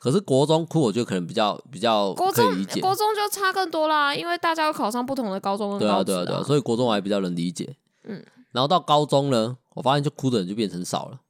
[0.05, 2.79] 嗯，可是国中哭，我觉得可能比较比较可以理解。
[2.79, 5.79] 国中就差更多啦，因为大家要考上不同的高中。
[5.79, 7.75] 对啊，对啊，对啊，所以国中我还比较能理解。
[8.03, 11.21] 嗯，然后到高中呢，我发现就哭的人就变成少了，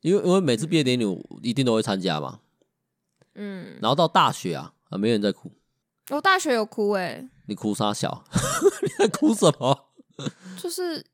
[0.00, 1.04] 因为因为每次毕业典礼
[1.42, 2.40] 一定都会参加嘛。
[3.36, 5.52] 嗯，然后到大学啊，啊，没人在哭。
[6.10, 7.28] 我大学有哭哎。
[7.46, 8.24] 你哭啥小？
[8.82, 9.86] 你在哭什么？
[10.60, 11.04] 就是。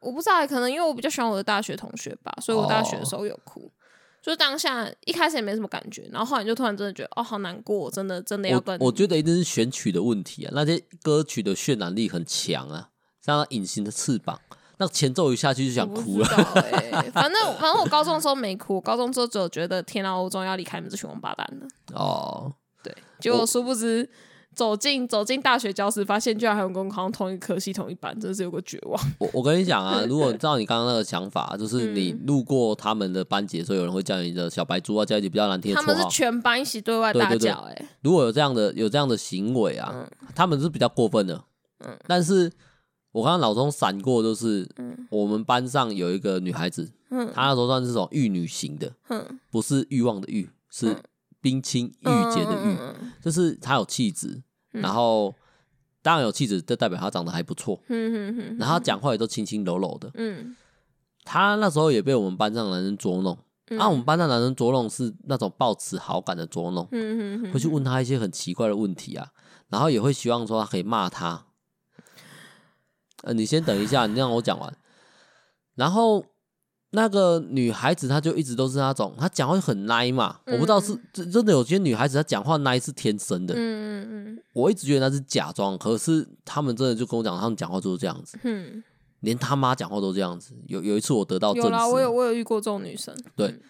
[0.00, 3.68] 我不知道，可能因为我比较喜欢我的大学同学吧，所以我大学的时候有哭。
[4.20, 8.86] 就当下一开始也没什么感觉，然后后来就突然真的觉得哦，好难过，真的真的要跟我。
[8.86, 12.90] 我觉得一定是选曲的问题啊，那些歌曲的渲染力很强啊，
[13.24, 14.38] 像《隐形的翅膀》，
[14.78, 16.26] 那前奏一下去就想哭了。
[16.60, 21.66] 欸、反正反正我高中的时候没哭，高中之后只有觉得天啊，我终于要离开你们这群王八蛋了。
[21.94, 22.52] 哦，
[22.82, 24.08] 对，结果殊不知。
[24.58, 29.00] 走进走进大学教室，发现居然还有跟我考上同一科系同一班，真是有个绝望。
[29.20, 35.86] 我我跟你讲啊， 如果照你刚刚那个想法，就是你路过他们的班级的时候，有人会叫你的小白猪啊，叫一些比较难听的绰号。
[35.86, 41.40] 他们是全班一起对外大叫，欸，哎，如果有这样的有这样的行为啊，嗯、他们是比较过分的。
[41.86, 42.50] 嗯，但是
[43.12, 44.68] 我刚刚脑中闪过，就是
[45.08, 50.96] 我们班上有一个女孩子，嗯，她那时候算是这种玉女型的，嗯，不是欲望的欲，是
[51.40, 52.76] 冰清玉洁的玉，
[53.22, 54.42] 就是她有气质。
[54.70, 55.34] 然后
[56.02, 57.80] 当然有气质，就代表他长得还不错。
[58.58, 60.10] 然后他讲话也都轻轻柔柔的。
[60.14, 60.56] 嗯，
[61.24, 63.36] 他那时候也被我们班上男生捉弄。
[63.78, 66.86] 啊，我们班上男生捉弄是那种抱持好感的捉弄。
[67.52, 69.28] 会去问他一些很奇怪的问题啊，
[69.68, 71.46] 然后也会希望说他可以骂他。
[73.22, 74.76] 呃，你先等一下，你让我讲完。
[75.74, 76.24] 然后。
[76.90, 80.96] 那个女孩子，她就一直都是那种，她讲话很奶嘛，嗯、我不知道是
[81.30, 88.82] 真的有些女孩子她讲话奶是天生的，嗯嗯嗯，我一直觉得那是假装，可是他们真的就跟我讲，他们讲话就是这样子，嗯，
[89.20, 90.54] 连他妈讲话都这样子。
[90.66, 93.48] 有有一次我得到证实，有啦，我有我有遇过这种女生，对。
[93.48, 93.60] 嗯、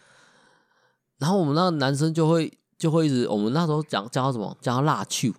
[1.19, 5.33] 然后我们那个男生就会就会一直，我们那时候讲叫他什么，叫他辣秋，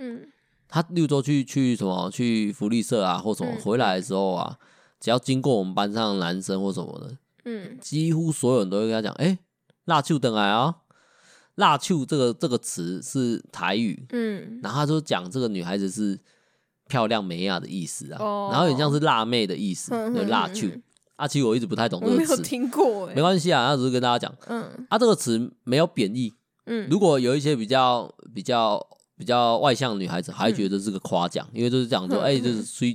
[0.00, 0.26] 嗯，
[0.66, 4.56] 他六周去去什么去福利社啊或什么，回来的时候啊。
[4.98, 9.38] 嗯只要经过我们班上的男生或什么的，嗯，几乎所有人都会跟他讲，哎、欸，
[9.84, 10.74] 辣秋等来啊，
[11.54, 16.18] 辣秋这个这个词是台语，嗯，然后他就讲这个女孩子是
[16.88, 20.66] 漂亮美雅的意思啊，哦、然后也像是辣妹的意思，嗯、就辣秋。
[21.14, 26.34] 啊，其实我一直不太懂这个词，没有听过，没关系啊，那只是跟大家讲，嗯，啊，这个词没有贬义，
[26.66, 28.84] 嗯，如果有一些比较比较
[29.16, 32.92] 比较外向的女孩子，还觉得是个夸奖，嗯、因为就是讲说，哎、欸，就是虽。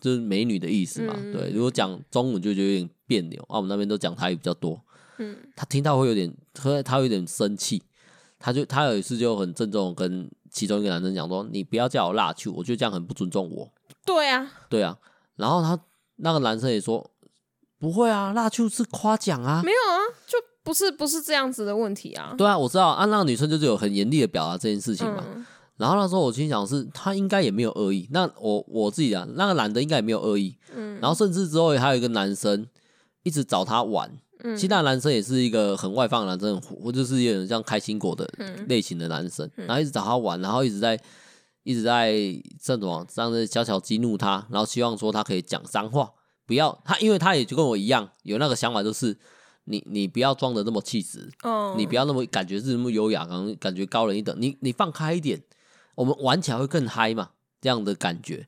[0.00, 1.50] 就是美女的意思嘛，嗯、对。
[1.50, 4.80] 如果讲中文就觉得有点别扭啊，我们那边都讲台语比较多。
[5.18, 7.82] 嗯，他听到会有点，他他有点生气，
[8.38, 13.72] 他就他有一次就很郑重跟其中一个男生讲说：“你不要叫我辣秋，我觉得这样很不尊重我。”
[14.04, 14.98] 对啊，对啊。
[15.36, 15.78] 然后他
[16.16, 17.10] 那个男生也说
[17.78, 25.24] ：“不会啊，辣秋是夸奖啊，没有啊，就不是不是这样子的问题啊。”对啊，我知道啊，那个女生就是有很严厉的表达这件事情嘛。
[25.34, 28.08] 嗯然后那时候我心想是，他应该也没有恶意。
[28.10, 30.56] 那我我自己讲，那个男的应该也没有恶意。
[30.74, 30.98] 嗯。
[31.00, 32.66] 然后甚至之后还有一个男生
[33.22, 34.10] 一直找他玩。
[34.40, 34.56] 嗯。
[34.56, 38.26] 其他男生也是一个很外放的男生，或者是有点像开心果的
[38.68, 39.46] 类型的男生。
[39.56, 39.66] 嗯。
[39.66, 40.98] 然后一直找他玩，然后一直在
[41.62, 42.14] 一直在
[42.62, 46.10] 这种这样子小小激怒他，然后希望说他可以讲脏话，
[46.46, 49.14] 不要他，因为他也就跟我一样有那个想法，就是
[49.64, 51.74] 你你不要装的那么气质，哦。
[51.76, 55.38] 你不要那么感觉是那么优雅，感感觉高人一等，你你放开一点。
[55.96, 57.30] 我们玩起来会更嗨嘛？
[57.60, 58.46] 这样的感觉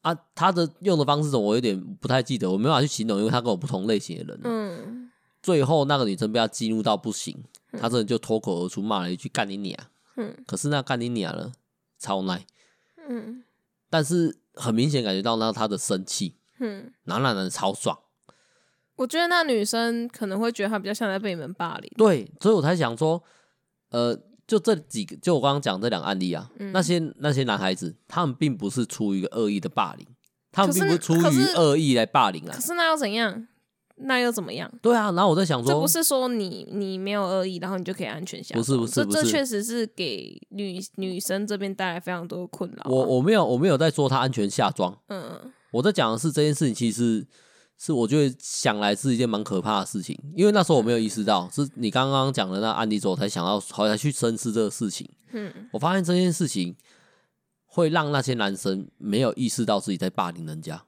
[0.00, 4.40] 啊，他的用的方式我有点不太记得，我没办法去形容，因为他跟我不同类型的人。
[4.44, 5.10] 嗯。
[5.42, 7.36] 最后那个女生被他激怒到不行，
[7.72, 9.78] 他真的就脱口而出骂了一句“干你娘”。
[10.16, 10.34] 嗯。
[10.46, 11.52] 可是那干你娘了，
[11.98, 12.46] 超奶。
[13.08, 13.42] 嗯。
[13.90, 16.36] 但是很明显感觉到那他的生气。
[16.60, 16.92] 嗯。
[17.04, 17.98] 男男的超爽。
[18.96, 21.92] 我觉得那女生可能会觉得他比较像在被你们霸凌。
[21.96, 23.22] 对，所以我才想说，
[23.90, 24.18] 呃。
[24.50, 30.04] 就这几个，就我刚刚讲这两个案例啊，嗯、那些那些男孩子，他们并不是出于一个恶意的霸凌，
[30.50, 32.52] 他们并不是出于恶意来霸凌啊。
[32.52, 33.46] 可是那又怎样？
[33.98, 34.68] 那又怎么样？
[34.82, 38.56] 对啊，然后我在想说，这不是说你你没有恶意，然后你就可以安全下。
[38.56, 42.90] 不是不是不是，这确实是给女女生这边带来非常多的困扰、啊。
[42.90, 47.24] 我我没有我没有在说他安全下装，嗯，我在讲的是这件事情其实。
[47.82, 55.08] 是我觉得想来是一件蛮可怕的事情，因为那时候我没有意识到，是你刚刚讲的那案例之后，我才想到，好才去深思这个事情。
[55.32, 56.76] 嗯，我发现这件事情
[57.64, 60.84] 会让那些男生没有意识到自己在霸凌人家，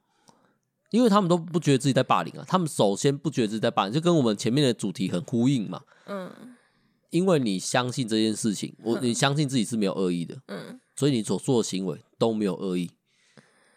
[0.91, 2.45] 因为他们都不觉得自己在霸凌啊。
[2.47, 5.81] 他们首先不觉得自己在霸凌，就跟我们前面的主题很呼应嘛。
[6.05, 6.31] 嗯，
[7.09, 10.37] 因为你相信这件事情，我你相信自己是没有恶意的。
[10.49, 12.91] 嗯，所以你所做的行为都没有恶意。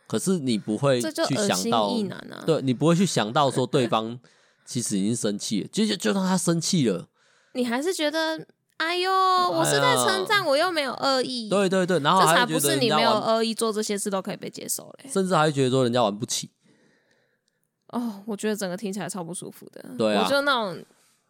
[0.07, 4.19] 可是你不会去想到，啊、对，你不会去想到说对方
[4.63, 7.07] 其实已经生气了，就就就让他生气了，
[7.53, 8.45] 你还是觉得，
[8.77, 16.51] 哎呦，我是在称赞，我又没有恶意，对对对，然后还这才不是你没有恶意做这些事都可以被接受嘞，甚至还会觉得说人家玩不起。
[17.87, 20.85] 哦，我觉得整个听起来超不舒服的，对啊，我就那种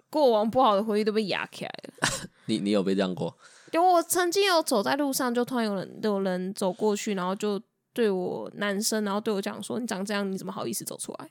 [0.09, 2.09] 过往不好的回忆都被压起来了。
[2.47, 3.37] 你你有被这样过？
[3.71, 7.61] 有，我曾经有走在路上，就突然有人有人走过去，然后就。
[7.95, 11.29] 对我男生，然后对我讲说：“你长这样，你怎么好意思走出来？”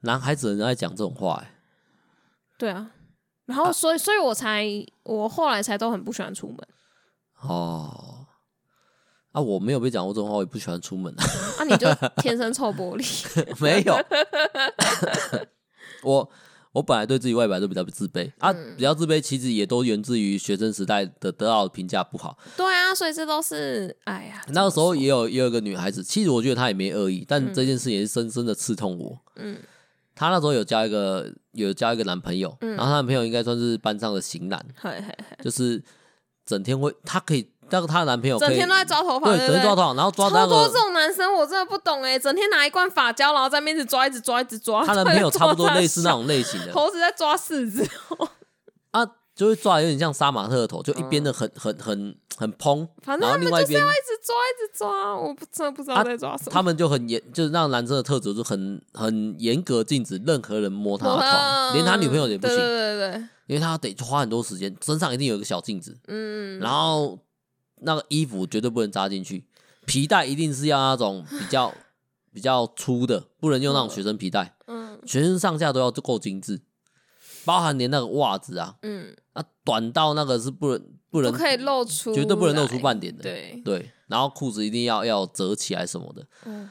[0.00, 1.54] 男孩子人家在讲这种话，哎，
[2.56, 2.90] 对啊，
[3.44, 4.66] 然后所以所以我才
[5.02, 6.56] 我后来才都很不喜欢出门。
[7.42, 8.26] 哦，
[9.32, 11.22] 啊，我没有被讲过这种话，我也不喜欢出门啊。
[11.58, 11.86] 啊，你就
[12.22, 13.62] 天生臭玻璃？
[13.62, 13.94] 没有，
[16.02, 16.30] 我
[16.76, 22.36] 我本来对自己外表就比较自卑啊，比较自卑，其实也都源自于学生时代的得到的评价不好。
[22.54, 29.18] 对啊，所以这都是哎呀，那个时候也有也有一个女孩子，其实我觉得她也没恶意，但这件事也是深深的刺痛我。
[29.36, 29.56] 嗯，
[30.14, 34.62] 她那时候有交一个有交一个男朋友，然后她男朋友应该算是班上的型男，
[35.42, 35.82] 就是。
[36.48, 40.46] 整天会，她可以，那个她的男朋友整天都在抓头发，对，整天抓头发，然后抓那个。
[40.46, 44.84] 超多这种男生，我真的不懂哎，整天拿一罐发胶，然后在面子抓，一直抓，一直抓。
[44.84, 47.88] 她 男朋友差不多类似那种类型的， 头子在抓柿子。
[48.90, 56.50] 啊，就会抓有点像杀马特的头，就一边的很很很很蓬，反正他们就是要一直抓，一直抓，我不真的不知道在抓什么。
[56.52, 62.56] 他们就很严，就是让男生的特质就很很严格，禁止任何人摸他的头，连他女朋友也不行。
[62.56, 63.28] 对对对。
[63.46, 67.16] 因为他得花很多时间，身上一定有一个小镜子，嗯，然后
[67.80, 69.44] 那个衣服绝对不能扎进去，
[69.84, 71.72] 皮带一定是要那种比较
[72.32, 76.60] 比较粗的，不能用那种学生皮带，嗯，全身上下都要够精致，
[77.44, 83.62] 包含连那个袜子啊，嗯，啊，短到那个是不能不能不可以露出，绝对不能露出半点的，对。
[83.64, 86.68] 对，然后裤子一定要要折起来什么的，嗯，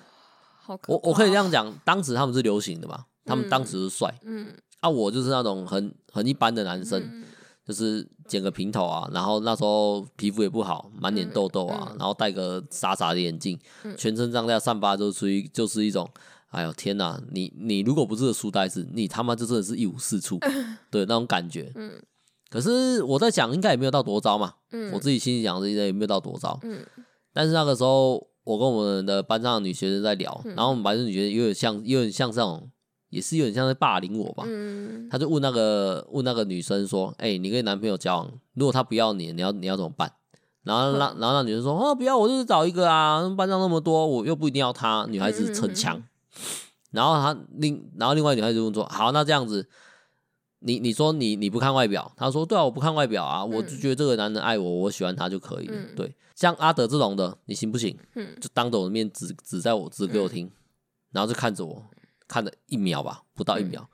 [0.62, 4.48] 好可，我我可以这样讲，当时他们是流行的嘛，他们当时是帅，嗯。
[4.82, 7.24] 那、啊、我就是那种很很一般的男生，嗯、
[7.68, 16.08] 就是剪个平头啊，然后那时候皮肤也不好，满脸痘痘啊，嗯嗯、然后戴个傻傻的眼镜，嗯、全身上下散发就属于就是一种，
[16.52, 21.72] 哎呦天哪，你你如果不是个书呆子，你他妈就真的是一无是处， 嗯、对那种感觉。
[21.74, 21.92] 嗯、
[22.52, 24.54] 可是我在想，应该也没有到多糟嘛。
[24.72, 26.60] 嗯、我自己心里想，应该也没有到多糟。
[26.62, 26.86] 嗯、
[27.34, 32.70] 但是那个时候，我跟我们的班上的女学生在聊，嗯、然后我们班上女学生有点像，有点像这种。
[33.16, 40.12] 也是有点像在霸凌我吧，嗯、他就问那个问那个女生说：“哎、欸，你跟你男朋友交往，如果他不要你，你要你要怎么办？”
[40.64, 46.04] 然后让、嗯、然后那女生说：“哦，不要，我就是找一个啊，班上那么多，我又不一定要他。”女孩子逞强，嗯、
[46.92, 49.66] 然后他另然后另外女孩子就问说：“好，那这样子，
[50.60, 55.74] 你你说你你不看外表？”他说：“对啊，我不看外表啊，嗯、我就觉得这个男人爱我，我喜欢他就可以了。
[55.78, 57.98] 嗯”对，像阿德这种的，你行不行？
[58.16, 60.52] 嗯、就当着我的面指指在我指给我听，嗯、
[61.14, 61.82] 然后就看着我。
[62.28, 63.82] 看了一秒吧，不到一秒。
[63.82, 63.90] 嗯、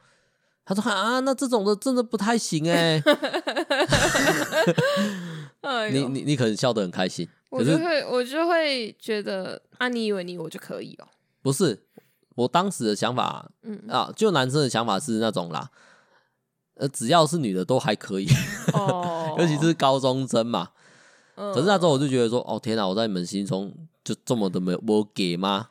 [0.65, 3.01] 他说：“啊，那这种的真的不太行哎。
[5.61, 11.07] 哎呦”你你你可能笑得很开心，我就会我就会觉得啊，你以为你我就可以哦？
[11.41, 11.83] 不是，
[12.35, 15.69] 我当时的想法，嗯啊，就男生的想法是那种啦，
[16.75, 18.27] 呃，只要是女的都还可以，
[18.73, 20.69] 哦、 尤其是高中生嘛。
[21.35, 23.73] 嗯、可是那时候我就觉得说，哦天哪，我在你们心中
[24.03, 25.69] 就这么的没有我给吗？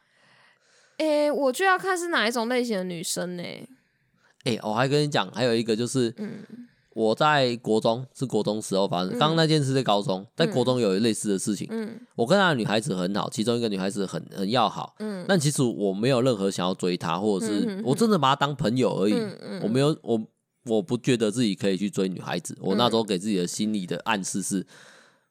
[1.01, 3.42] 诶、欸，我就要看是哪一种类型的女生呢？
[3.42, 6.44] 诶、欸，我还跟你讲，还有一个就是，嗯，
[6.92, 11.66] 我在国中是国中时候发生，刚刚、嗯、那件事在高中，在国中有类似的事情。
[11.70, 14.94] 嗯，我跟那个女孩子很好，其中一个女孩子很很要好。
[14.98, 19.14] 嗯，但其实我没有任何想要追她，或者是、嗯、我真的把她当朋友而已。
[19.14, 20.22] 嗯嗯、我没有，我
[20.66, 22.55] 我不觉得自己可以去追女孩子。
[22.61, 24.66] 我那时候给自己的心理的暗示是。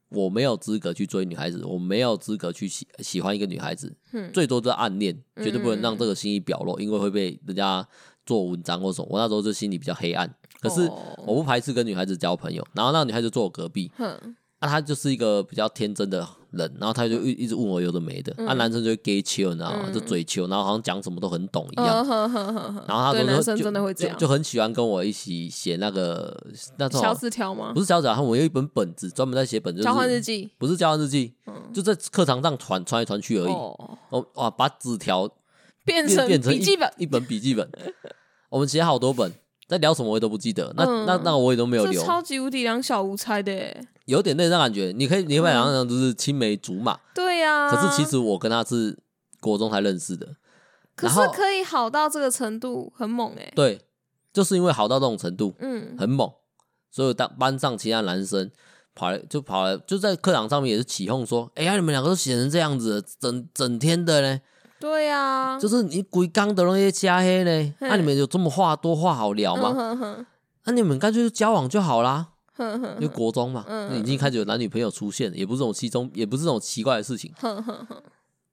[0.09, 7.87] 我没有资格去追女孩子，我没有资格去喜喜欢一个女孩子，嗯、最多就是暗恋，绝对不能让这个心意表露，嗯、因为会被人家
[8.25, 9.07] 做文章或什么。
[9.09, 10.89] 我那时候就心里比较黑暗，可是
[11.25, 12.65] 我不排斥跟女孩子交朋友。
[12.73, 13.91] 然后那个女孩子坐我隔壁。
[13.97, 19.85] 嗯那、啊、他就是一个比较天真的人，然后他就一一直问我有的没的，那、嗯啊、男生就会给球，你知道吗？
[19.87, 21.85] 嗯、就嘴球，然后好像讲什么都很懂一样。
[21.87, 22.27] 然后
[22.87, 26.35] 他说男生真的会这样就，就很喜欢跟我一起写那个
[26.77, 27.71] 那种小纸条吗？
[27.73, 33.51] 不是小纸条，我有一本本子专门在写本子，交换日记，不是交换日记，嗯、就在课堂上传传来传去而已。
[33.51, 35.29] 哦，哇，把纸条
[35.85, 37.69] 变成变成笔记本，一本笔记本，
[38.49, 39.31] 我们写好多本。
[39.69, 42.03] 在聊什么我也都不记得，那、嗯、那那我也都没有留。
[42.03, 44.91] 超级无敌两小无猜的，有点那种感觉。
[44.95, 46.99] 你可以，你可以想象就是青梅竹马。
[47.13, 47.69] 对呀、啊。
[47.69, 48.97] 可是其实我跟他是
[49.39, 50.27] 国中才认识的。
[50.95, 53.53] 可是可以好到这个程度，很猛哎。
[53.55, 53.79] 对，
[54.33, 56.27] 就是因为好到这种程度，嗯，很猛，
[56.89, 58.49] 所以当班上其他男生
[58.95, 64.41] 跑来就跑来就在课堂上面也是起哄说：“哎呀，你们两个都写成这样子，整整天的嘞。”
[64.79, 69.73] 对呀、啊，就是你鬼刚的那些加黑呢，那、啊、你们有这么话多话好聊吗？
[69.75, 70.25] 那、嗯
[70.63, 72.27] 啊、你们干脆就交往就好啦。
[72.59, 77.33] 因为国中嘛，嗯、已经开始有男女朋友出现，也不是这种其中，也不是这种奇怪的事情。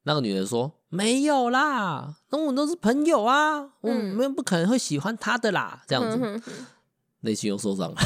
[0.05, 6.41] 那个女人说没有啦，那我们都是朋友啊，嗯、我们不可能会喜欢他的啦，这样子，
[7.23, 7.97] 内、心又受伤了。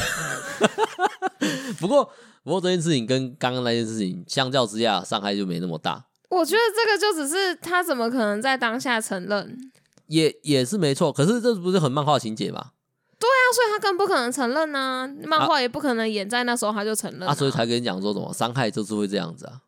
[1.79, 2.09] 不过，
[2.43, 6.03] 不过这件事情跟刚刚那件事情相较之下，伤害就没那么大。
[6.31, 9.71] 我觉得这个就只是他怎么可能在当下承认，
[10.07, 11.11] 也也是没错。
[11.11, 12.71] 可是这不是很漫画情节吗？
[13.19, 19.61] 对啊，所以他更不可能承认呐、啊，漫画也不可能演在那时候他就承认啊，啊，所以才跟你讲说什么伤害就是会这样子啊，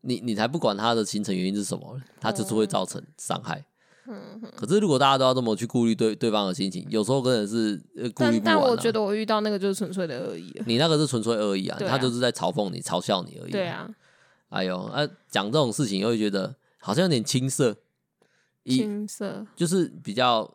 [0.00, 3.64] 你你才不管他的形成原因是什么，他就是会造成伤害。
[4.08, 7.76] 嗯，可是如果大家都要这么去顾虑对对方的心情，有时候真的是
[8.12, 13.52] 顾虑不完、啊、但我觉得我遇到那个就是纯粹的恶意，你那个是纯粹恶意啊，啊他就是在嘲讽你、嘲笑你而已。
[13.52, 13.88] 对啊，
[14.52, 17.76] 哎呦，啊，讲这种事情又会觉得好像有点青涩，
[18.64, 20.54] 青涩就是比较。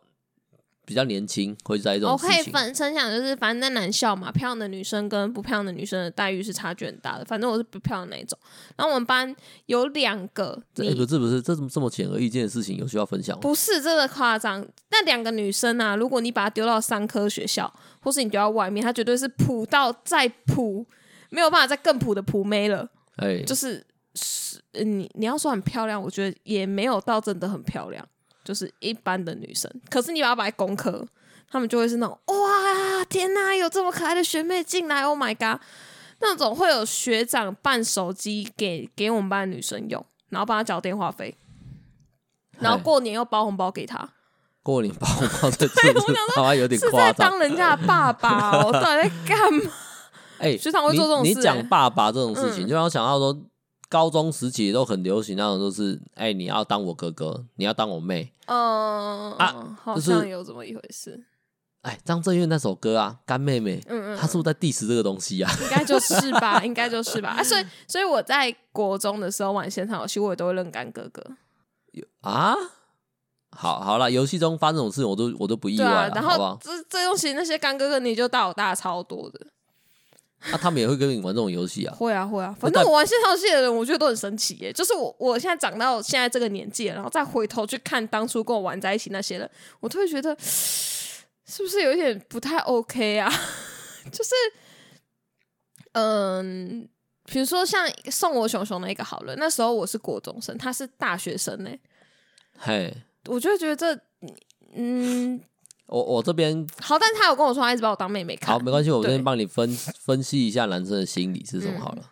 [0.88, 2.10] 比较年轻，会在一种。
[2.10, 7.26] 我可以分分享，就是反正在男校嘛，漂亮的女生跟不漂亮的女生的待遇是差距很大的。
[7.26, 8.40] 反正我是不漂亮的那一种。
[8.78, 9.36] 然后我们班
[9.66, 13.42] 有两个，这、欸、不是不是，这怎么这么显而易见的事情有需要分享吗？
[13.42, 14.66] 不是这个夸张。
[14.90, 17.70] 那两个女生啊，如果你把她丢到三科学校，
[18.00, 20.86] 或是你丢到外面，她绝对是普到再普，
[21.32, 22.90] 没有办法再更普的普妹了。
[23.18, 28.04] 哎、欸，就是是你你要说很漂亮，我觉得也没有到真的很漂亮。
[28.44, 31.06] 就是一般的女生，可是你把她摆在工科，
[31.52, 35.62] 他们就会是那种哇，天哪，有这么可爱的学妹进来，Oh my god！
[36.22, 41.36] 那种会有学长办手机给给我们班的女生用，然后帮她缴电话费，
[42.60, 44.14] 然后过年又包红包给她。
[44.64, 49.72] 过年包红包这对，我想说有点夸张，是在当人家的爸爸哦，到底在干嘛？
[50.40, 51.36] 哎、欸，学长会做这种事、欸你。
[51.36, 53.38] 你讲爸爸这种事情，嗯、就让我想到说。
[53.90, 58.34] 高中时期都很流行那种，就是哎、欸，你要当我哥哥，你要当我妹。
[58.48, 61.24] 嗯啊，好像有这么一回事。
[61.84, 65.50] 哎，张震岳那首歌啊，干妹妹，嗯嗯，他是不是在 diss 这个东西啊？
[65.64, 67.30] 应该就是吧， 应该就是吧。
[67.30, 71.24] 啊，所以所以我在国中的时候玩现场游戏，我也都会认干哥哥。
[71.94, 72.54] 有啊，
[73.52, 76.00] 好好了，游戏中发生这种事情，我都我都不意外了。
[76.00, 79.48] 啊、然后好好这这东西那些干哥哥，你就大我大超多的。
[80.46, 81.96] 那、 啊、他们也会跟你玩这种游戏啊？
[81.96, 82.56] 会啊，会啊。
[82.60, 84.72] 反正我玩线上游戏的人，我觉得都很神奇耶。
[84.72, 93.32] 就是我，我现在长到现在这个年纪，然后再回头去看当初跟我玩在一起那些人，我都会觉得 是不是有点不太 OK 啊？
[94.12, 94.34] 就是，
[95.94, 96.88] 嗯，
[97.26, 101.72] 比如说像送我熊熊那个好了，那时候我是国中生，他是大学生呢。
[102.58, 104.00] 嘿，我就会觉得这，
[104.76, 105.42] 嗯。
[105.88, 108.54] 我我这边好，但他有跟我说，他一直把我当妹妹看。
[108.54, 109.70] 好，没关系，我这边帮你分
[110.00, 112.02] 分析一下男生的心理是什么好了。
[112.02, 112.10] 嗯、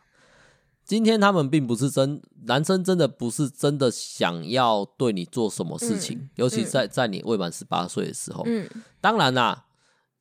[0.85, 8.43] 今天他们并不是真男生，真的不是真的想要对你做什么事情，嗯、尤其在在你未满十八岁的时候。
[8.45, 8.69] 嗯，
[9.01, 9.65] 当然啦，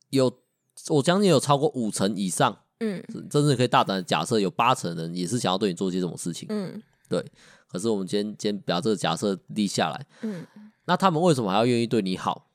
[0.09, 0.31] 有
[0.89, 6.45] 我将近有超过五成以上，嗯，真的可以大胆的假设，有八成人也是想要对你做些什么事情。
[6.49, 7.23] 嗯，对。
[7.67, 10.45] 可是我们今天今天把这个假设立下来，嗯，
[10.85, 12.47] 那他们为什么还要愿意对你好？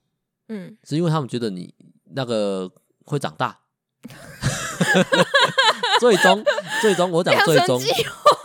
[0.52, 1.72] 嗯，是因为他们觉得你
[2.12, 2.68] 那个
[3.06, 3.60] 会长大，
[6.00, 6.44] 最终
[6.82, 7.80] 最终我讲最终，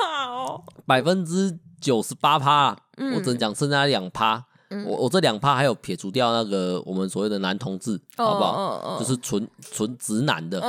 [0.86, 2.78] 百分之九十八趴，
[3.16, 8.99] 我只能讲剩下两趴，嗯、我我这两趴还有撇除掉那个我们所谓的男同志，嗯、好不好？
[8.99, 10.62] 就是纯纯直男的，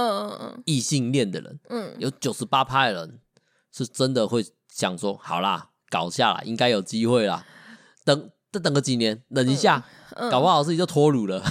[0.64, 3.20] 异性恋的人，嗯、有九十八趴的人
[3.70, 7.45] 是真的会想说，好啦，搞下来应该有机会啦，
[8.05, 9.77] 等再等个几年，忍一下。
[9.77, 9.83] 嗯
[10.19, 11.43] 嗯、搞不好自己就脱乳了。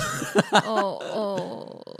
[0.65, 1.97] 哦哦，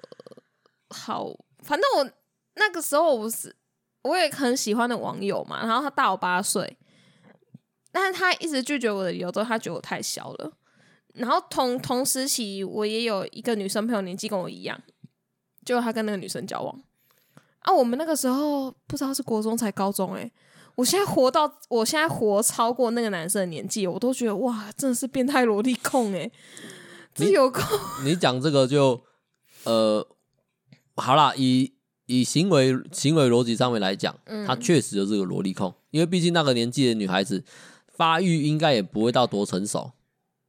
[0.90, 1.28] 好，
[1.60, 2.12] 反正我
[2.56, 3.56] 那个时候我不是
[4.02, 6.76] 我也很喜欢的网友嘛，然后他大我八岁，
[7.92, 10.54] 但是他一直拒绝我的理由都他觉得我太小了。
[11.14, 14.82] 然后同同时期我也有一个女生朋友年纪跟我一样，
[15.64, 16.82] 就他跟那个女生交往
[17.60, 20.34] 啊，我们那个时候不知道是国中才高中哎、欸。
[20.76, 26.30] 我现在活到，我现在活超过那个男生的年纪，我都觉得哇，真的是变态萝莉控哎！
[27.16, 27.64] 你有空，
[28.04, 29.02] 你讲这个就
[29.64, 30.06] 呃，
[30.96, 31.74] 好啦，以
[32.08, 37.44] 以行为行为逻辑上面来讲，嗯、他确实就是个萝莉控，因为毕竟那个年纪的女孩子
[37.88, 39.94] 发育应该也不会到多成熟。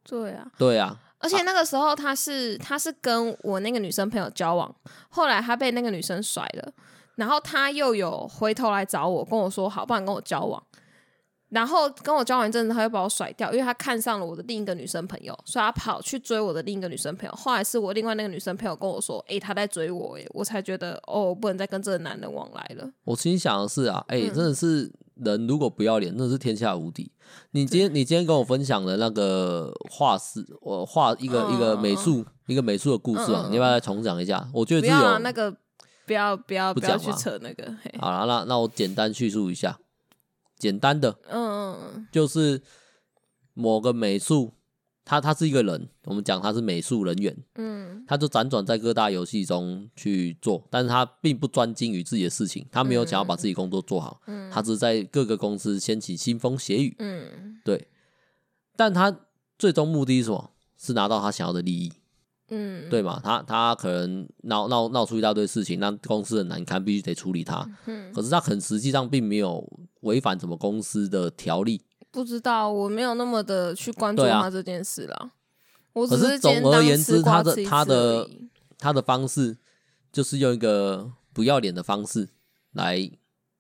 [0.02, 4.74] 对啊，对啊，而且那个时候他是他是跟我那个女生朋友交往，
[5.08, 6.72] 后来他被那个女生甩了。
[7.16, 10.62] 然后他又有回头来找我，跟我说好，不然跟我交往。
[11.48, 17.32] 然后跟我交往一阵子，他又把我甩掉，因为他看上了我的另一个女生朋友，所以他跑去追我的另一个女生朋友。
[17.36, 22.90] 后来是我另外那个女生朋友跟我说：“诶，他在追我。”诶，我才觉得哦，不能再跟这个男人往来了。
[23.04, 27.12] 我心想的是啊，诶，真的是人如果不要脸，那是天下无敌。
[27.52, 34.44] 你今天你今天跟我分享的那个画室，我画一个一个美术一个美术的故事啊，你要不要再重讲一下？
[34.52, 35.56] 我觉得只有那个。
[36.06, 37.74] 不要不要不要去扯那个。
[37.98, 39.78] 好了，那那我简单叙述一下，
[40.56, 42.62] 简单的，嗯，就是
[43.52, 44.54] 某个美术，
[45.04, 57.88] 他他是一个人，我们讲他是美术人员，嗯，他就辗转在各大游戏中去做，但是他并不专精于自己的事情，他没有想要把自己工作做好，嗯，他只是在各个公司掀起腥风血雨，嗯，对，
[58.76, 59.20] 但他
[59.58, 60.52] 最终目的是什么？
[60.78, 61.90] 是拿到他想要的利益。
[62.48, 63.20] 嗯，对嘛？
[63.22, 67.68] 他他可能闹闹闹出一大堆事情，让公司很难堪，必须得处理他。
[67.86, 69.66] 嗯，可是他可能实际上并没有
[70.00, 71.82] 违反什么公司的条例。
[72.10, 75.32] 不知道，我没有那么的去关注他这件事啦。
[75.92, 78.28] 我只是总而言之，他的他的
[78.78, 79.58] 他的方式
[80.12, 82.28] 就是用一个不要脸的方式
[82.72, 83.10] 来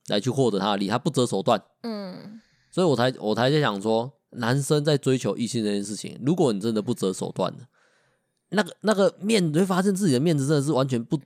[0.06, 1.62] 来去获得他的利，他不择手段。
[1.82, 7.66] 嗯，所以我才我才在想说，男生在追求异性这件事情，如果你真的不择手段的，
[8.50, 11.16] 那个那个面，你会发现自己的面子真的是完全不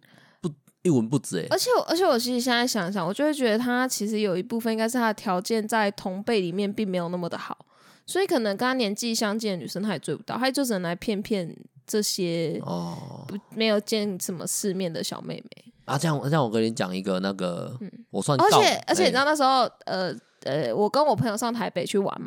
[0.41, 0.51] 不
[0.83, 1.47] 一文不值哎。
[1.51, 7.67] 而且而且我其实现在想想，我就会觉得他其实有一部分应该是他的条件在同辈里面并没有那么的好。
[8.07, 11.57] 所以可能跟他年纪相近的女生，他也追不到，他就只能来骗骗
[11.87, 15.97] 这些哦，不没有见什么世面的小妹妹啊。
[15.97, 20.13] 这样，这样我跟你讲一个那个，嗯、我算，而且而且你知道那时候，呃
[20.43, 22.27] 呃，我跟我朋友上台北去玩嘛，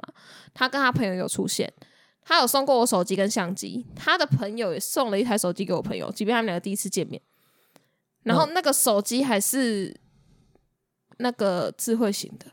[0.53, 1.69] 他跟他朋友有出现，
[2.25, 7.21] 他有送过我手机跟相机，他的朋友也送了一台手机给我朋友，即便他们两个第一次见面，
[8.23, 9.95] 然后那个手机还是
[11.17, 12.47] 那个智慧型的，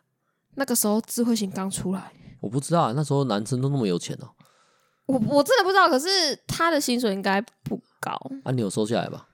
[0.57, 2.13] 那个时候智慧型刚出来。
[2.41, 4.35] 我不知道啊，那时候男生都那么有钱哦、喔。
[5.07, 8.13] 我我真的不知道，可是他的薪水应该不高。
[8.45, 9.29] 啊，你有收下来吧？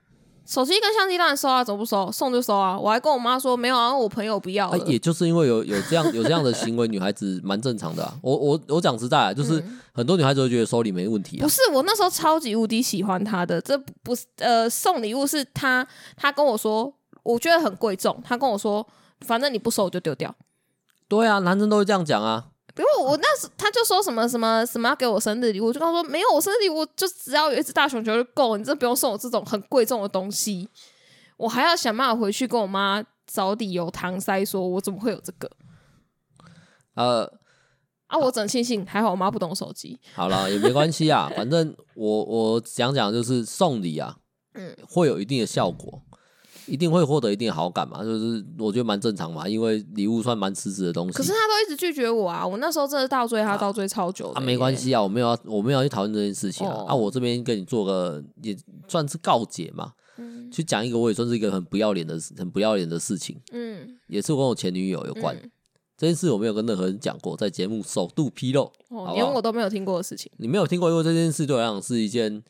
[0.47, 2.11] 手机跟相机当然收啊，怎么不收？
[2.12, 2.78] 送就收啊！
[2.78, 4.78] 我还跟我妈说没有啊，我朋友不要、啊。
[4.86, 8.14] 也就是因为有有这样有这样的行为，女孩子蛮正常的啊。
[8.22, 11.42] 我我我讲实在啊，就是很多女孩子都觉得收礼没问题啊。
[11.42, 15.84] 不是，我那时候超级无敌喜欢他的，这不是呃送礼物是他
[16.16, 16.94] 他跟我说，
[17.24, 18.22] 我觉得很贵重。
[18.24, 18.86] 他跟我说，
[19.26, 20.32] 反正你不收我就丢掉。
[21.09, 22.47] 对啊，男生都会这样讲啊。
[22.77, 30.68] 比如我那时他就说什么什么什么要给我生日礼物，我就跟他说没有，我生日礼物就只要有一只大熊球就够，你真的不用送我这种很贵重的东西，
[31.39, 35.51] 我还要想办法回去跟我妈找理由搪塞，说我怎么会有这个？
[36.97, 37.33] 呃，
[38.09, 39.99] 啊，我真庆幸还好我妈不懂手机。
[40.14, 44.18] 好了，也没关系啊，反正我我讲讲就是送礼啊，
[44.53, 46.03] 嗯，会有一定的效果。
[46.67, 51.12] 一定会获得一定好感嘛，就是我觉得蛮正常嘛，因为礼物算蛮实质的东西。
[51.12, 54.35] 可是他都一直拒绝我啊，我那时候真的倒追他倒追超久的。
[54.35, 56.75] 啊，没关系啊，我没有要我没有要去讨论这件事情啊。
[56.75, 58.57] 哦、啊，我这边跟你做个也
[58.89, 63.41] 算是告解嘛，嗯、去讲一个我也算是一个很不要脸的很不要脸的事情。
[63.53, 65.51] 嗯，也是我跟我前女友有关、嗯、
[65.97, 70.31] 这件事，我没有跟任何人讲过，在节目首度披露，哦、连我都没有听过的事情。
[70.39, 72.43] 你没有听过，因为这件事对我来讲是一件。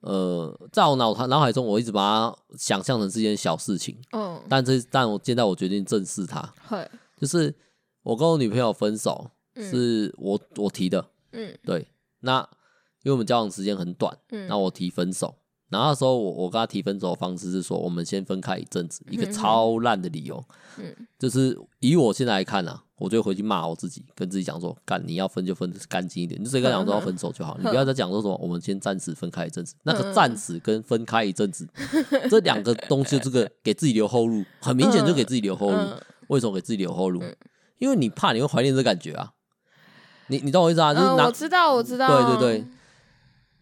[0.00, 3.98] 呃，在我脑脑海中，我一直把它想象成是一件小事情。
[4.12, 6.54] 嗯，但这但我现在我决定正视它。
[6.68, 7.54] 嘿就是
[8.02, 11.04] 我跟我女朋友分手，是我、嗯、我提的。
[11.32, 11.88] 嗯，对。
[12.20, 12.40] 那
[13.02, 15.34] 因为我们交往时间很短，嗯，那我提分手。
[15.68, 20.42] 然后那时候我我跟他提分手的方式是说，我们先分开一阵子，一个超烂的理由。
[20.78, 22.82] 嗯，就是以我现在来看啊。
[22.98, 29.74] 我就回去骂我自己，跟自己讲说：干，你要分就分的干净一点，你就直接跟他讲说要分手就好，你不要再讲说什么我们先暂时分开一阵子。
[29.82, 31.68] 那个暂时跟分开一阵子
[32.30, 35.78] 这两个东西，这个 给自己留后路，很明显就给自己留后路。
[36.28, 37.22] 为什么给自己留后路？
[37.76, 39.30] 因为你怕你会怀念这感觉啊。
[40.28, 40.94] 你你懂我意思啊？
[40.94, 42.66] 就是拿，我知道，我知道，对对对。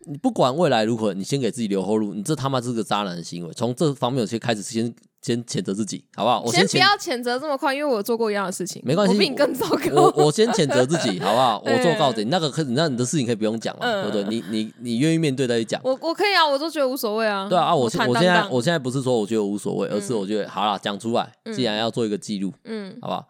[0.07, 2.15] 你不管未来如何，你先给自己留后路。
[2.15, 3.53] 你这他妈是个渣男的行为。
[3.55, 6.43] 从这方面，我先开始先先谴责自己，好不好？
[6.45, 9.79] 我先，先不要谴责这么快，因为我做过一样的事情，没关系，我比你更糟糕。
[9.95, 11.63] 我我先谴责自己， 好不好？
[11.65, 14.41] 我做告解，那个可那你的事情可以不用讲了，嗯、对不对？
[14.41, 15.81] 你你你愿意面对再去讲。
[15.85, 17.49] 我我可以啊，我都觉得无所谓啊。
[17.49, 23.27] 对啊，我我，我现在我现在不是说我觉得无所谓，而是我觉得、嗯、好了，讲出来，既然要做一个记录，嗯，好不好？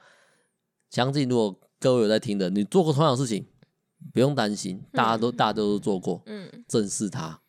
[0.91, 3.45] 相信如果各位有在听的，你做过同样的事情，
[4.13, 7.41] 不用担心，大家都、嗯、大家都做过，嗯，正视它。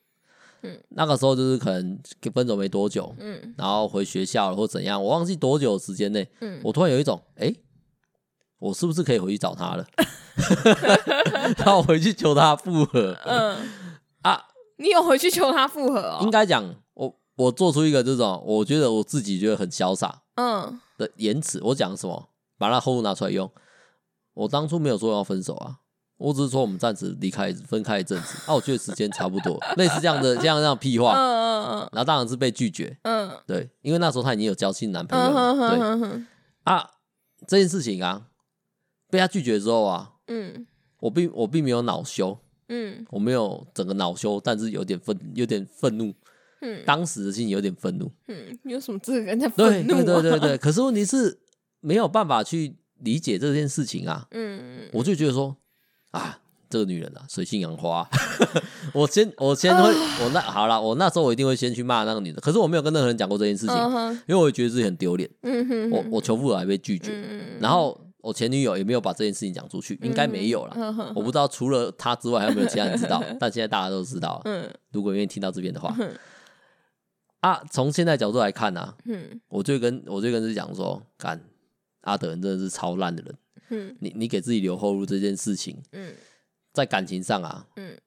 [0.90, 2.00] 那个时候就是可能
[2.34, 7.64] 分手没多久，嗯，然后回学校了或怎样，我忘记多久时间内，嗯，我突然有一种，哎、欸，
[8.58, 9.86] 我是不是可以回去找他了？
[11.58, 13.56] 然后我回去求他复合，嗯
[14.24, 14.42] 啊，
[14.78, 16.20] 你有回去求他复合哦？
[16.24, 16.64] 应该讲，
[16.96, 23.52] 我我做出一个这种，我觉得我自己觉得很潇洒，嗯的言辞，我讲什么，把他后路拿出来用，
[24.34, 25.82] 我当初没有说要分手啊。
[26.18, 36.24] 我只是说我们暂时离开分开一阵子，啊，我觉得时间差不多，类似这样的这样这样屁话，嗯嗯嗯，然后当然是被拒绝，嗯，对，因为那时候他已经有交新男朋友了，对，
[36.64, 36.90] 啊，
[37.46, 38.28] 这件事情啊，
[39.10, 40.66] 被他拒绝之后啊，嗯，
[41.02, 42.40] 我并我并没有恼羞，
[42.70, 46.14] 嗯，我没有整个恼羞，但是有点愤有点愤怒，
[46.62, 49.96] 嗯，当时的心情有点愤怒，嗯，你有什么资格跟人家愤怒？
[49.96, 51.38] 对对对对对，可是问题是
[51.82, 55.58] 没有办法去理解这件事情啊， 嗯，我就觉得说。
[56.16, 56.40] 啊，
[56.70, 58.08] 这个女人啊，水性杨花。
[58.94, 59.94] 我先，我先会，
[60.24, 62.40] 我那好了，我那时候我一定会先去骂那个女的。
[62.40, 63.76] 可是我没有跟任何人讲过这件事情，
[64.28, 65.30] 因为我觉得自己很丢脸。
[65.92, 67.14] 我我求复合还被拒绝，
[67.60, 70.74] 然后我前女友也没有把这件事情讲出去，应该没有了。
[70.78, 74.42] 嗯、我不知道除了他之外还有没有其他人知道， 但现在大家都知道了。
[74.46, 76.16] 嗯，如果愿意听到这边的话，嗯、
[77.42, 78.96] 啊，从现在角度来看呢、
[79.50, 81.40] 我就跟我就跟自己讲说，干
[82.02, 83.36] 阿德人真的是超烂的人。
[83.70, 86.14] 嗯，你你给自己留后路这件事情，嗯，
[86.74, 87.98] 在感情上啊，嗯，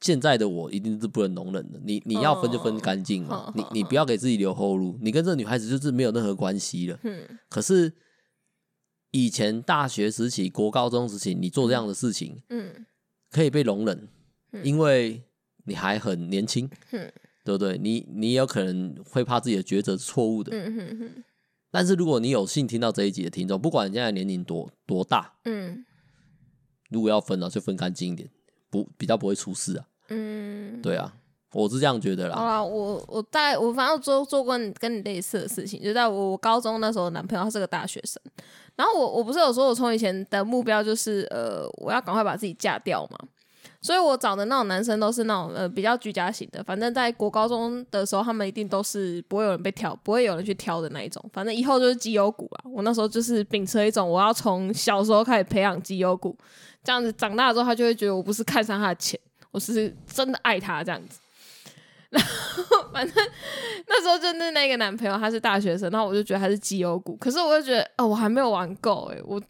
[0.00, 1.80] 现在的我一定是不能容忍的。
[1.84, 4.98] 你你要分就分干净嘛，哦、你你不要给自己留后路。
[5.00, 6.98] 你跟这女孩子就是没有任何关系了。
[7.02, 7.92] 嗯，可是
[9.10, 12.86] 以前大学时期、国高中时期，你做这样的事情，嗯，
[13.30, 14.08] 可以被容忍，
[14.52, 15.22] 嗯、因为
[15.64, 17.12] 你还很年轻，嗯，
[17.44, 17.76] 对不对？
[17.76, 21.24] 你你有可能会怕自己的抉择是错误的，嗯嗯嗯。
[21.70, 25.84] 但是如果你有幸听到这一集的听众，不管你现在年龄多多大，嗯，
[26.90, 28.28] 如果要分了，就分干净一点，
[28.70, 29.84] 不比较不会出事啊。
[30.08, 31.14] 嗯，对啊，
[31.52, 32.36] 我是这样觉得啦。
[32.36, 38.20] 好啦，我我大概我反正做做过跟你类似的事情，就在我高中那时候，男朋友他是个大学生，
[38.74, 43.18] 然后我我不是有说我从以前的目标就是呃，我要赶快把自己嫁掉嘛。
[43.82, 51.24] 所以我找的那种男生都是那种呃比较居家型的，反正在国高中的时候，他们一定都是不会有人被挑，不会有人去挑的那一种。
[51.32, 52.64] 反正以后就是绩优股啊。
[52.70, 56.36] 我那时候就是秉持一种我要从小时候开始培养绩优股，
[56.84, 59.18] 这样子长大之后他就会觉得我不是看上他的钱，
[59.50, 61.18] 我是真的爱他这样子。
[62.10, 63.14] 然后反正
[63.86, 69.40] 那时候就是那个男朋友他是大学生，然后我就觉得他是绩优股，可是我就觉得哦我还没有玩够诶，我。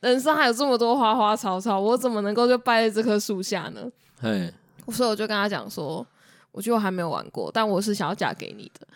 [0.00, 3.90] 人生还有这么多花花草草，我怎么能够就败在这棵树下呢？
[4.20, 4.52] 嘿，
[4.88, 6.04] 所以我就跟他讲说，
[6.52, 8.86] 我觉得我还没有玩过，但我是想要嫁给你的。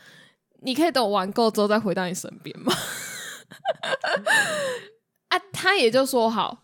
[0.61, 2.73] 你可以等我玩够之后再回到你身边吗？
[5.29, 6.64] 啊，他也就说好。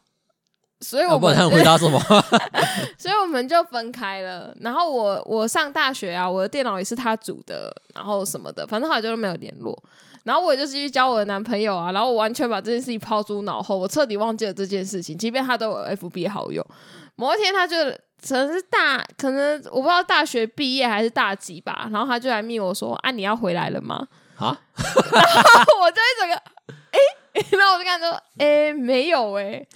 [0.81, 2.01] 所以我们，我不回答什么？
[2.97, 4.55] 所以我们就分开了。
[4.61, 9.78] 然后我我上大学啊，我的电脑也是他组的，然后什么的，反正后来就没有联络。
[10.24, 15.16] 然后我也就继续交我的男朋友啊，然后我完全把这件事情抛诸脑后，我彻底忘记了这件事情。
[15.16, 16.64] 即便他都有 FB 好友，
[17.16, 24.07] 某一天他就可能是大，可能我不知道大学毕业还是大几吧，然后他就来密我说：“啊，你要回来了吗？”
[24.37, 24.85] 啊，然
[25.64, 26.35] 后我就一整个，
[26.93, 26.99] 哎，
[27.59, 29.66] 然后我就跟他说：“哎，没有哎。”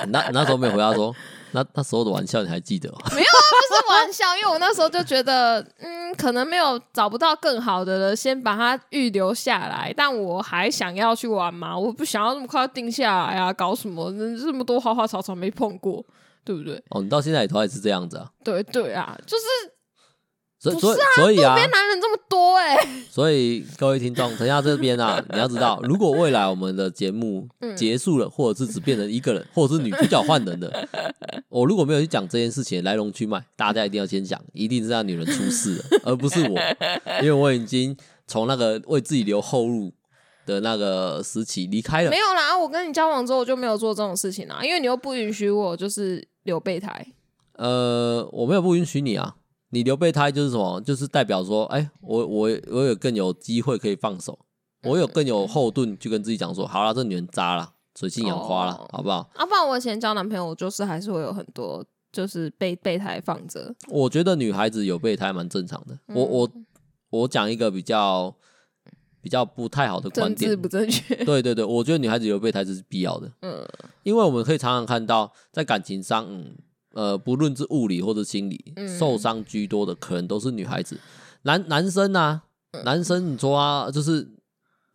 [0.08, 1.14] 那那时候没有回答说。
[1.54, 2.88] 那那时候的玩笑你还记得？
[3.14, 9.92] 没有啊，不是玩笑，因为我那时候就觉得，嗯，可能没有找不到更好的了，先把它预留下来。
[9.94, 14.10] 但我还想要去玩嘛，我不想要那么快定下来啊，搞什么？
[14.38, 16.02] 这么多花花草草没碰过，
[16.42, 16.82] 对不对？
[16.88, 18.26] 哦，你到现在也都还是这样子啊？
[18.42, 19.44] 对对啊，就是。
[20.62, 22.88] 所以，啊，所以啊，路边男人这么多哎、欸。
[23.10, 30.88] 所以各位听众，等一下这边啊， 你要知道，如果未来我们的节目结束了，或者是只变成一个人，或者是女主角换人的，
[31.50, 36.56] 我如果没有去讲这件事情的来龙去脉，大家一定要先讲，一定是让女人出事了，而不是我，
[37.20, 37.96] 因为我已经
[38.28, 39.92] 从那个为自己留后路
[40.46, 42.10] 的那个时期离开了。
[42.10, 47.04] 没有啦，我跟你交往之后我就没有做这种事情啦，因为你又不允许我就是留备胎。
[47.56, 49.34] 呃，我没有不允许你啊。
[49.74, 50.78] 你留备胎就是什么？
[50.82, 54.38] 就是代表说，哎、欸，我我我有更有机会可以放手，
[54.82, 59.30] 我有更有后盾，就跟自己讲说，好了，这女人渣了，水性杨花了，好不好？
[59.34, 63.74] 啊，不然我以前交男朋友，我就是还是会有很多就是备备胎放着。
[63.88, 65.98] 我觉得女孩子有备胎蛮正常的。
[66.08, 66.50] 我我
[67.08, 68.34] 我讲一个比较
[69.22, 71.24] 比较不太好的观点，不正确。
[71.24, 73.32] 对对对，我觉得女孩子有备胎这是必要的。
[73.40, 73.66] 嗯，
[74.02, 76.54] 因为我们可以常常看到在感情上，嗯。
[76.92, 80.98] 呃，不论是物理或者心理，嗯、受伤居多的可能都是女孩子。
[81.42, 84.28] 男男生啊，嗯、男生你说啊，就是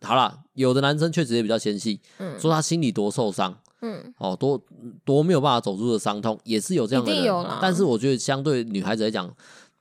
[0.00, 4.60] 好啦，有的男生确实也比较纤细，嗯、说他心里多受伤，嗯，哦，多
[5.04, 7.46] 多没有办法走出的伤痛，也是有这样的人。
[7.60, 9.34] 但是我觉得相对女孩子来讲，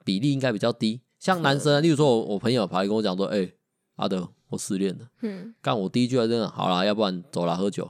[0.03, 1.01] 比例应该比较低。
[1.19, 3.53] 像男生，啊，例如说我我朋友跑来跟我讲说，哎、欸，
[3.95, 7.89] 阿德，我失恋了，嗯，干我第一句话真的好啦，要不然走啦喝酒。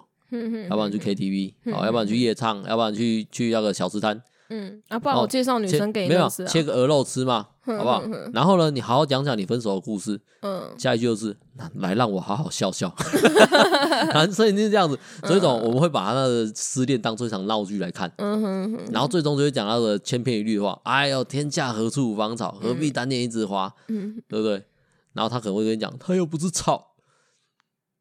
[0.70, 4.22] 要不然去 KTV，好，要不然去夜唱，要不然去去那个小吃摊。
[4.50, 8.02] 嗯，啊，不然我介绍女生给你没有，切个鹅肉吃嘛，好不好？
[8.34, 10.20] 然后呢，你好好讲讲你分手的故事。
[10.42, 11.36] 嗯，下一句就是
[11.76, 12.94] 来让我好好笑笑。
[14.14, 18.10] 男生一定是这样子，所以种我们会把他的失恋当做一场闹剧来看。
[18.18, 23.74] 嗯哼，然后最终就会讲到的千篇一律的话：哎呦，天下何处无芳草，何必单恋一枝花？
[23.90, 24.64] 嗯，对不对？
[25.12, 26.94] 然后他可能会跟你讲，他又不是草。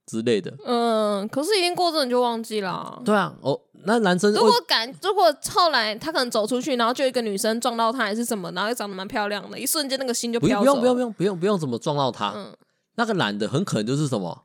[0.06, 3.02] 之类的，嗯，可是已经过阵你就忘记了、啊。
[3.04, 10.80] 对啊，哦，那男生如果敢，如果后来他可能走出去，然后就一个女生撞到他，还是什么，然后又长得蛮漂亮的，一瞬间那个心就飘走了。
[10.80, 12.32] 不用不用不用不用不用怎么撞到他？
[12.36, 12.54] 嗯，
[12.94, 14.44] 那个男的很可能就是什么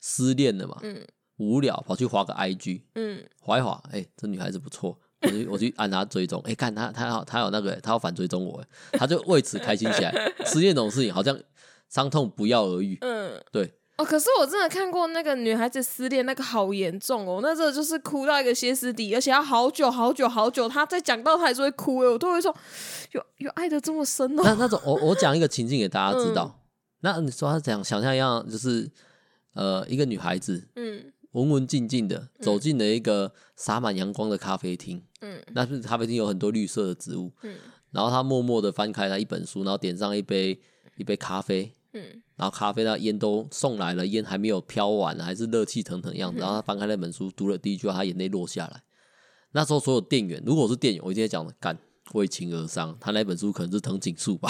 [0.00, 1.02] 失恋了嘛，嗯，
[1.38, 10.12] 无聊跑去滑个 IG，嗯，滑一滑，哎、欸，这女孩子不错，我去我去按她追踪，哎、欸，看她她要她有那个，她要反追踪我，他就为此开心起来。
[10.44, 11.38] 失恋这种事情好像
[11.88, 13.72] 伤痛不药而愈，嗯，对。
[14.00, 22.54] 哦，可是我真的看过那个女孩子失恋，那个好严重哦，那这就是哭到一个歇斯底，而且要好久好久好久，她在讲到她还是会哭哎，我都会说
[23.12, 24.42] 有有爱的这么深哦。
[24.42, 26.60] 那那种我我讲一个情境给大家知道，嗯、
[27.00, 28.90] 那你说她讲想象一样，就是
[29.52, 37.54] 呃一个女孩子，嗯，文文静静的走进了一个洒满阳光的咖啡厅，嗯，那是咖啡厅有很多绿色的植物，嗯，
[37.90, 40.58] 然后她默默的翻开了一本书，然后点上一杯
[40.96, 41.74] 一杯咖啡。
[41.92, 46.38] 嗯，然后咖啡那烟都送来了，烟还没有飘完，还是热气腾腾的样子。
[46.40, 48.82] 然后他翻开那本书，读了第一句话，他眼泪落下来。
[49.52, 51.76] 那时候所有店员，如果我是店员，我一定会讲的，干
[52.12, 52.96] 为情而伤。
[53.00, 54.48] 他那本书可能是藤井树吧。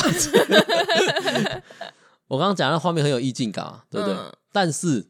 [2.29, 4.15] 我刚刚讲的画面很有意境感啊，对不对？
[4.15, 5.09] 嗯、但是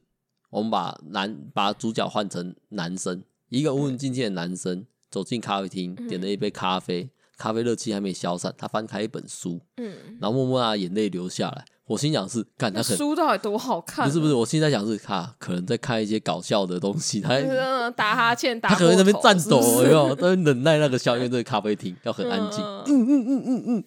[0.50, 11.64] 我们把男把主角换成男生，一个文文静静的男生走进咖啡厅，点了一杯咖啡，咖啡热气还没消散，他翻开一本书，嗯，然后默默啊眼泪流下来。
[11.90, 14.06] 我心想是，看他书到底多好看？
[14.06, 17.34] 不是不是，我现在想是，他可能在看一些搞笑的东西，他
[17.96, 20.14] 打哈欠，打他可能在那边颤抖，有没有？
[20.14, 23.84] 在忍耐那个笑，因为这个咖啡厅要很安静，嗯嗯嗯嗯嗯，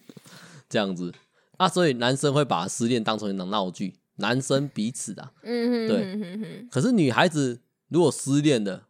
[0.68, 1.10] 这样子
[1.56, 8.82] 啊，所以男生会把失恋当成一场闹剧，男生彼此啊，嗯对，可是女孩子如果失恋了，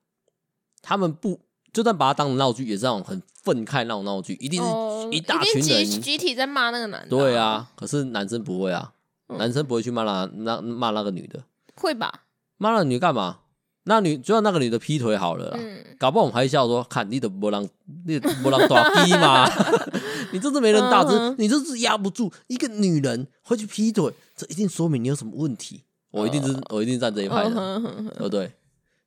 [0.82, 1.38] 他们不
[1.72, 4.68] 就算把它当成闹剧，也是那种很愤慨那种闹剧，一定是
[5.16, 8.90] 一大群人集体在骂那个男的，对啊，可是男生不会啊。
[9.38, 11.42] 男生不会去骂那那骂那个女的，
[11.76, 12.22] 会吧？
[12.56, 13.38] 骂那个女干嘛？
[13.86, 17.68] 那女就要那个女的劈腿好了，嗯，搞不好我们还笑说，看你的波浪，
[18.06, 19.46] 你波浪大逼嘛，
[20.32, 25.82] 你真是没人打只，你就是压不住一个女人会去劈腿，这一定说明你有什么问题。
[26.10, 27.80] 我一定是我一定站这一派的，
[28.16, 28.50] 对不对？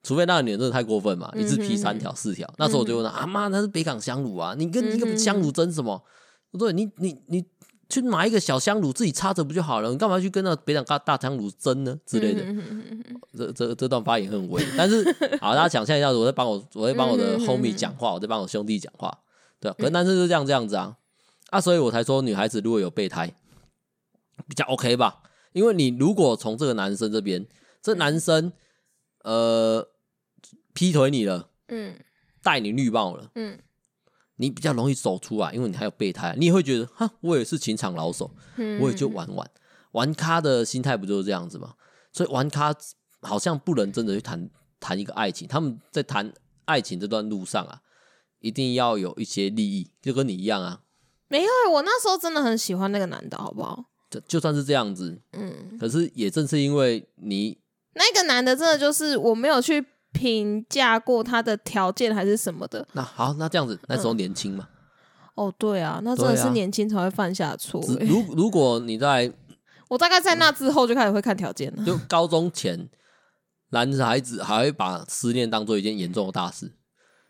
[0.04, 6.04] 除非那个女人真的太过分嘛，一次劈三条四条，那时候我就问他，啊妈，那是北港香炉啊，你跟一个香炉争什么？
[6.52, 7.44] 不对，你你你。
[7.90, 9.90] 去买一个小香炉自己插着不就好了？
[9.92, 11.98] 你干嘛去跟那北港大大香炉争呢？
[12.06, 12.44] 之类的，
[13.38, 14.62] 这这这段发言很危。
[14.78, 15.04] 但是
[15.40, 19.20] 好，大家想象一下，我在帮我，我在帮我的 homie 讲话，我在帮我兄弟讲话，
[19.60, 20.98] 对，可能男生就这样这样子啊
[21.50, 23.34] 啊，所以我才说女孩子如果有备胎
[24.48, 25.22] 比较 OK 吧？
[25.54, 27.48] 因为你如果从这个男生这边，
[27.82, 28.52] 这男生
[29.24, 29.88] 呃
[30.74, 31.96] 劈腿你了，嗯，
[32.44, 33.58] 戴你绿帽了，嗯。
[34.38, 39.50] 你比较容易走出来，因为你还有备胎，你也会觉得哈，我也是情场老手，嗯、我也就玩玩
[39.92, 41.74] 玩咖的心态不就是这样子吗？
[42.14, 42.74] 所以玩咖
[43.22, 46.32] 好像不能真的去谈谈一个爱情，他们在谈
[46.66, 47.82] 爱情这段路上啊，
[48.40, 50.82] 一定要有一些利益，就跟你一样啊。
[51.28, 53.86] 没有，我那时候真的很喜欢那个男的，好不好？
[54.10, 57.58] 就就算是这样子，嗯，可是也正是因为你
[57.96, 59.86] 那个男的，真的就是我没有去。
[60.18, 62.86] 评价过他的条件还是什么的？
[62.94, 64.68] 那好，那这样子，那时候年轻嘛、
[65.36, 65.46] 嗯？
[65.46, 68.06] 哦，对啊，那真的是年轻才会犯下错、欸。
[68.06, 69.32] 如如果你在，
[69.90, 71.84] 我大概在那之后就开始会看条件了。
[71.86, 72.90] 就高中前，
[73.70, 76.74] 男孩子还会把失恋当做一件严重的大事。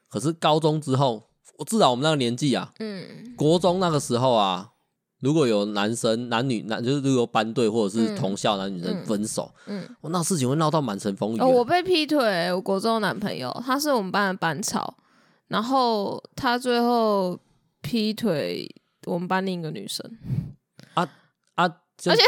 [0.09, 4.71] 可是高中之后，我至少我们那个年纪啊，嗯，国中那个时候啊。
[5.19, 11.39] 如果有男生、男女、男就是如果班队或者是同校男女生分手，嗯，我、嗯、那事情会闹到满城风雨。
[11.39, 14.95] 哦，我被劈腿，我国中男朋友，他是我们班的班草，
[15.47, 17.39] 然后他最后
[17.81, 18.69] 劈腿
[19.05, 20.05] 我们班另一个女生。
[20.93, 21.07] 啊
[21.55, 21.65] 啊！
[22.05, 22.21] 而且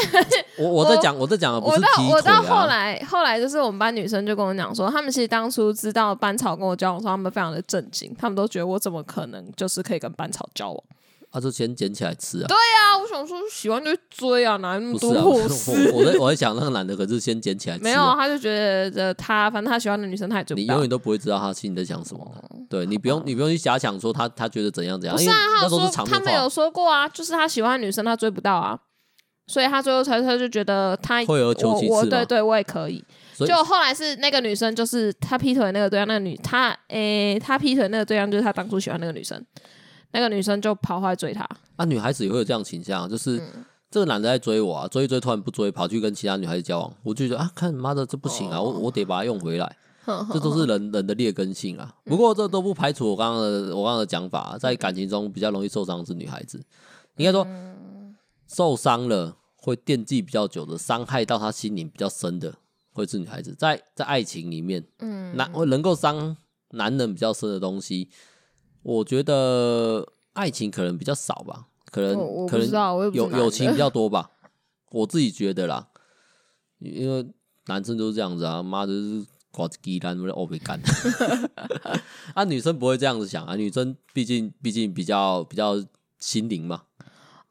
[0.58, 10.84] 我我在讲我在讲的不是劈腿、啊、我到我到后来后来就是我们班女生就跟我讲说，他们其实当初知道班草跟我交往的时候，他们非常的震惊，他们都觉得我怎么可能就是可以跟班草交往。
[11.32, 12.48] 他就先捡起来吃啊！
[12.48, 15.72] 对啊，我想说喜欢就追啊，哪那么多货色？
[15.94, 17.84] 我在我在想那个男的可是先捡起来吃。
[17.84, 18.50] 没有，他就觉
[18.90, 20.62] 得他反正他喜欢的女生他也追不到。
[20.62, 22.26] 你永远都不会知道他心里在想什么。
[22.70, 25.16] 对，你不用你不用去假想说他他觉得怎样怎样。
[25.16, 28.80] 不是啊，他说他没有说过啊，就是他喜欢的女生他追不到啊，
[29.46, 31.94] 所以他最后才他就觉得他会有求其次。
[31.94, 33.04] 我对对，我也可以。
[33.46, 39.42] 就后来是那个女生，就是他劈腿那个对象，那个女他诶，他劈腿那个对象就是他当初喜欢那个女生。
[40.12, 41.48] 那个女生就跑回来追他。
[41.78, 49.78] 那、啊、女孩子也会有这样倾向，就是、嗯、这个男的在追我啊，追一追突然不追，跑去跟其他女孩子交往，我就觉得啊，看妈的这不行啊，哦、我我得把它用回来，
[50.34, 51.96] 这都是人人的劣根性啊。
[52.04, 56.62] 不过这都不排除我刚刚的我刚刚的讲法，在感情中比较容易受伤的是女孩子，
[57.16, 57.48] 应该说
[58.48, 62.54] 受伤了会惦记比较久的，伤害到她心灵比较深的
[62.92, 66.36] 会是女孩子，在在爱情里面，嗯，男会能够伤
[66.72, 68.10] 男人比较深的东西。
[68.84, 72.70] 我觉得爱情可能比较少吧，可能、哦、可能
[73.14, 74.32] 友友情比较多吧，
[74.92, 75.88] 我自己觉得啦，
[76.80, 77.28] 因为
[77.68, 80.80] 男生都是这样子啊，妈的是挂子鸡蛋，不是欧北干，
[82.34, 85.76] 啊，女生不会这样子想啊，女生毕竟毕竟比较比较
[86.20, 86.84] 心灵嘛。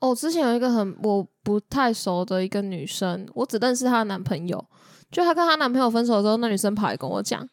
[0.00, 4.64] 哦，之前有一个很我不太熟的一个女生，我只认识她的男朋友。
[5.10, 7.48] 就她跟她男朋友分手之后，那女生跑来跟我讲，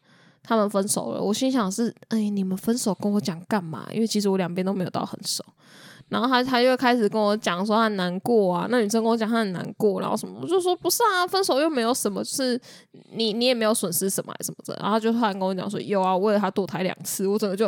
[0.46, 1.20] 他们分手了。
[1.20, 3.86] 我心想是，哎，你们分手跟我讲干嘛？
[3.92, 5.44] 因为其实我两边都没有到很熟。
[6.08, 12.60] 然后他他又开始跟我讲说他很难过啊，那女生跟我讲她很难过，然后什么，我就说不是啊，分手又没有什么，就是
[13.16, 14.76] 你你也没有损失什么还什么的。
[14.80, 17.66] 然后他就突然跟我讲说有啊，为了他堕胎两次，我整个就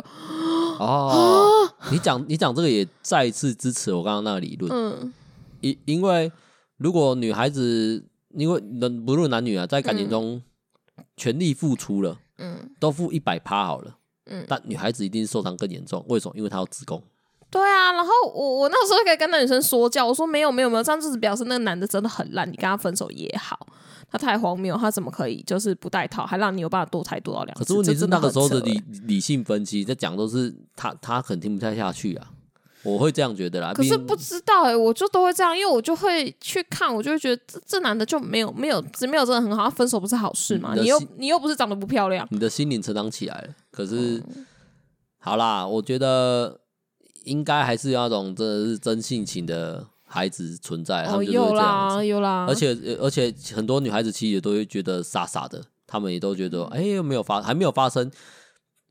[0.79, 5.12] 哦，你讲你讲这个也再一次支持我刚刚那个理论，嗯，
[5.61, 6.31] 因因为
[6.76, 8.05] 如果女孩子
[8.35, 8.61] 因为
[9.05, 10.41] 不论男女啊，在感情中
[11.16, 16.34] 全力付出了，嗯，都付一百趴好了，嗯，但女孩子一定受伤更严重，为什么？
[16.36, 17.03] 因为她有子宫。
[17.51, 23.66] 对啊，然后我我那时候可以跟那女生说教，我说没有没有没有，这样就是表示那个男的真的很烂，你跟他分手也好，
[24.11, 27.64] 他太荒谬，他怎么可以就是不带套，还让你有办法堕胎堕到两次？
[27.64, 32.30] 可是问题是那个时候的理理性分析在讲都是他他肯定听不太下去啊，
[32.83, 33.72] 我会这样觉得啦。
[33.72, 40.74] 可是不知道哎、欸，我就都会这样，因为我就会去看，我就会觉得这这男的就没有没有没有真的很好，他分手不是好事吗？
[40.74, 43.55] 你，你又你又不是长得不漂亮，你的心灵成长起来了。
[43.70, 44.47] 可是、嗯、
[45.18, 46.61] 好啦，我觉得。
[47.24, 52.07] 应该还是要那种真的是真性情的孩子存在，他们就会这样子。
[52.07, 52.47] 有啦，有啦。
[52.49, 58.11] 而且而且很多女孩子其实也都会觉得傻傻的，他们也都觉得哎，又没有发还没有发生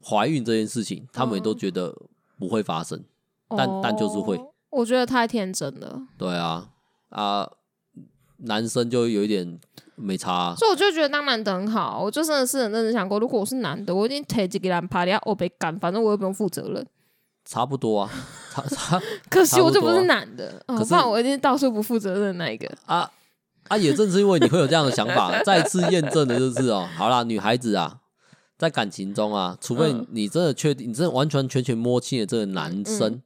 [0.04, 1.96] 怀孕这件事情，他们也都觉得
[2.38, 3.04] 不会发生，
[3.50, 4.40] 但但就是会。
[4.70, 6.02] 我觉得太天真了。
[6.18, 6.70] 对啊
[7.10, 7.50] 啊，
[8.38, 9.60] 男生就有一点
[9.96, 12.02] 没差啊，所以我就觉得当男的很好。
[12.04, 16.86] 我就真的是很认真想过，如果我是男的，我一定提几个人趴下我被干，反正我又不用负责任。
[17.46, 18.12] 差不多啊，
[18.52, 19.02] 差差。
[19.32, 23.10] 可惜我就不是男的，可是我一定到处不负责任的那一个啊
[23.70, 23.78] 啊！
[23.78, 28.00] 也正是因为你会有这样的想法，再次验证的就是哦，好啦，女孩子啊，
[28.58, 33.22] 在感情中啊，除非你真的确定，你真的完全全全摸清了这个男生，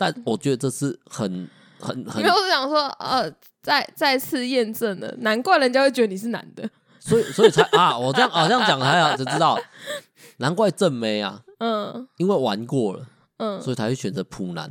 [0.00, 1.46] 但我觉得这是很
[1.78, 2.22] 很很。
[2.22, 3.30] 没有，我是想说，呃，
[3.62, 6.66] 再再次验证了，难怪人家会觉得你是男的，
[6.98, 9.60] 所以所以才啊，我这样啊这样讲还好，就知道，
[10.38, 13.06] 难怪正妹啊，嗯，因为玩过了。
[13.42, 14.70] 嗯，所以才会选择普男，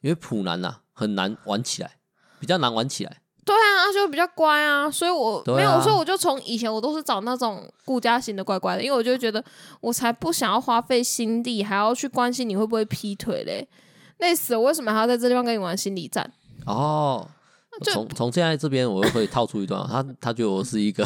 [0.00, 1.96] 因为普男呐、啊、很难玩起来，
[2.38, 3.22] 比较难玩起来。
[3.44, 9.44] 对啊，就比较乖啊，所以我、啊、没有，所以我就从以前我都是找那种顾家型的乖乖的，因为我就觉得
[9.80, 13.68] 我才不想要花费心力，还要去关心你会不会劈腿嘞，
[14.18, 14.60] 累死了！
[14.60, 16.30] 我为什么还要在这地方跟你玩心理战？
[16.66, 17.28] 哦，
[17.82, 21.04] 从从现在这边我又可以套出一段，他他觉得我是一个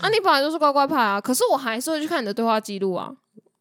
[0.00, 3.12] 啊，你本来就是乖乖派啊，可是我还是会去看你的对话记录啊。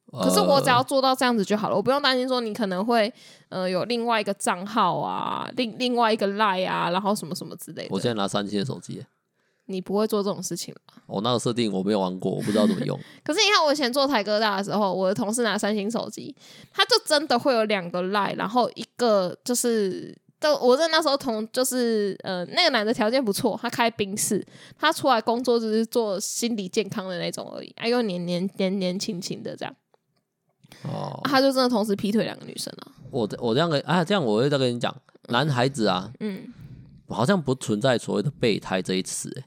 [0.10, 3.14] 可是我只要做到这样子就好了，我不用担心说你可能会
[3.50, 7.90] 呃有另外一个账号啊，另另外一个 line 啊，然后什么什么之类的。
[7.92, 9.06] 我现在拿三星的手机，
[9.68, 10.96] 你不会做这种事情吧？
[11.06, 13.00] 我那个设定我没有玩过，我不知道怎么用。
[13.24, 16.36] 可是你看我以前做台哥大的时候，我的同事拿三星手机，
[16.74, 24.46] 他就真的会有两个 line，然后一个就是，都我在那时候同就是呃那个男的条件不错，他开宾室，
[24.78, 29.76] 他出来工作只是做心理健康的那种而已，哎呦年年年年轻轻的这样。
[30.84, 32.92] 哦、啊，他就真的同时劈腿两个女生了。
[33.10, 34.94] 我我这样跟啊，这样我会再跟你讲，
[35.30, 36.54] 男孩子啊，嗯，
[37.08, 39.44] 好像不存在所谓的备胎这一词，哎，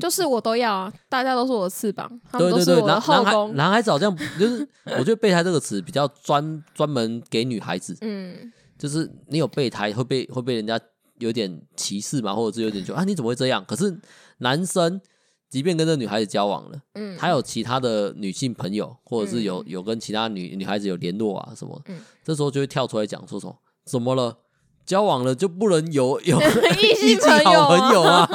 [0.00, 3.24] 就是我都要啊，大家都是我的翅膀，他们都是我的后宫。
[3.24, 4.68] 男孩男孩子好像就是，
[4.98, 10.78] 我觉得备胎这个词比较专专门给女孩子，嗯，就是你有备胎会被会被人家
[11.18, 13.64] 有点歧视嘛，或者是有点就啊你怎么会这样？
[13.66, 13.98] 可是
[14.38, 15.00] 男生。
[15.50, 24.36] 即便跟这女孩子交往了，嗯，他有其他的女性朋友，或者是有有跟其他女女孩子有联络啊什么，嗯，这时候就会跳出来讲说什么怎么了？
[24.84, 28.28] 交往了就不能有有异性好朋友啊？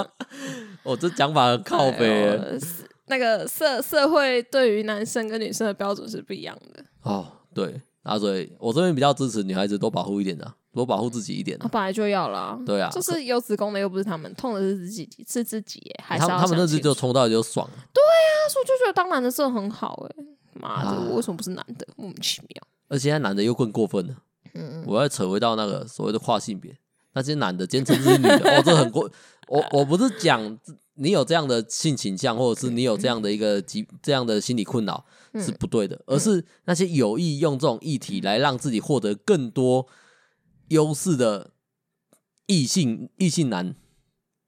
[0.89, 2.57] 我、哦、这讲法很靠北、哎。
[3.05, 6.83] 那个社社会对于男生跟女生的标准是不一样的。
[7.03, 10.53] 哦，对，啊，所以我这边比较支持女孩子多保护一点的。
[10.71, 12.57] 多保护自己一点，他本来就要啦。
[12.63, 15.99] 对啊，就是有子宫的又不是他们，痛的是自己，是自己耶。
[16.01, 17.73] 还是他们他们那次就冲到就爽了。
[17.91, 20.23] 对啊，所以就觉得当男的真的很好哎。
[20.53, 21.87] 妈的，我为什么不是男的？
[21.97, 22.63] 莫名其妙。
[22.87, 24.15] 而且现在男的又更过分了。
[24.53, 26.77] 嗯，我要扯回到那个所谓的跨性别，
[27.13, 29.09] 那些男的坚称是女的，哦，这很过。
[29.49, 30.57] 我我不是讲
[30.95, 39.87] 你有这样的性倾向，或者是你有这样的一个疾这样的心理困扰是不对的，而是那些有意用这种议题来让自己获得更多。
[40.69, 41.49] 优势的
[42.45, 43.73] 异性异性男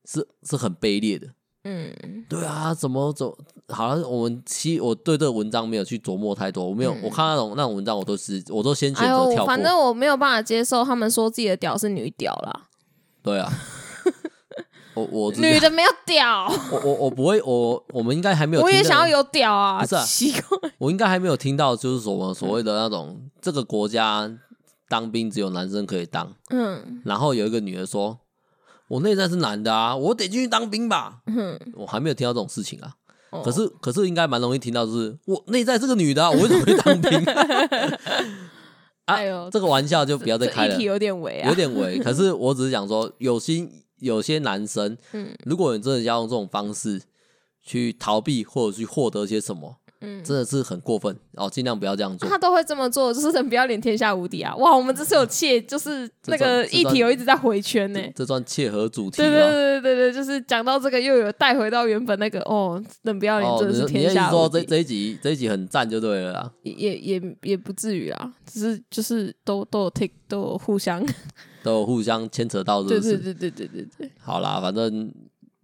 [0.05, 1.29] 是是很卑劣的，
[1.63, 1.91] 嗯，
[2.29, 3.35] 对啊，怎么走？
[3.69, 9.45] 好像我们其实我对这个文章没有去琢磨太多，我没有，嗯、我看那种那种文章，我都是我都先选择跳过。
[9.47, 12.67] 反正我没有办法接受他们说自己的屌是女屌啦。
[13.23, 13.51] 对啊，
[15.01, 18.63] 我我女的没有屌，我我我不会，我我们应该还没有。
[18.63, 24.31] 我也想要有屌啊，不是啊， 奇怪，我应该还没有听到，就是所谓所谓的那种、嗯、这个国家。
[24.89, 28.19] 当兵只有男生可以当，嗯，然后有一个女的说
[28.89, 32.91] ：“我内在是男的啊，我得进去当兵吧。”嗯，我还没有听到这种事情啊。
[33.41, 37.23] 可是可是应该蛮容易听到，就是我内在是个女的，我为什么会当兵？
[39.07, 41.97] 哎呦，这个玩笑就不要再开了，有点违啊，有点违。
[41.99, 43.71] 可是我只是想说，有心
[44.01, 47.01] 有些男生，嗯，如果你真的要用这种方式
[47.63, 49.77] 去逃避或者去获得些什么。
[50.03, 52.27] 嗯，真的是很过分哦，尽量不要这样做。
[52.27, 54.55] 他都会这么做，就是人不要脸天下无敌啊！
[54.55, 58.01] 哇，我们这次有切，就是那个议题有一直在回圈呢。
[58.15, 59.17] 这算切合主题。
[59.17, 64.37] 对对对对对，就是讲到这个又有带回到原本那个哦，人不要脸真的是天下无敌。
[64.37, 66.51] 哦、你说这这一集这一集很赞就对了啦。
[66.63, 71.05] 也也也不至于啊，只是就是都都有 take 都有互相
[71.63, 74.11] 都有互相牵扯到是不是，对对对对对对对。
[74.19, 75.11] 好啦，反正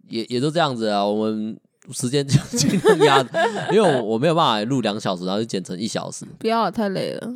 [0.08, 1.58] 也也就这样子啊，我们。
[1.90, 3.26] 时间就尽量压，
[3.72, 6.26] 因为我我没有办法录两小时，然后就剪成一小时。
[6.38, 7.32] 不要太累了，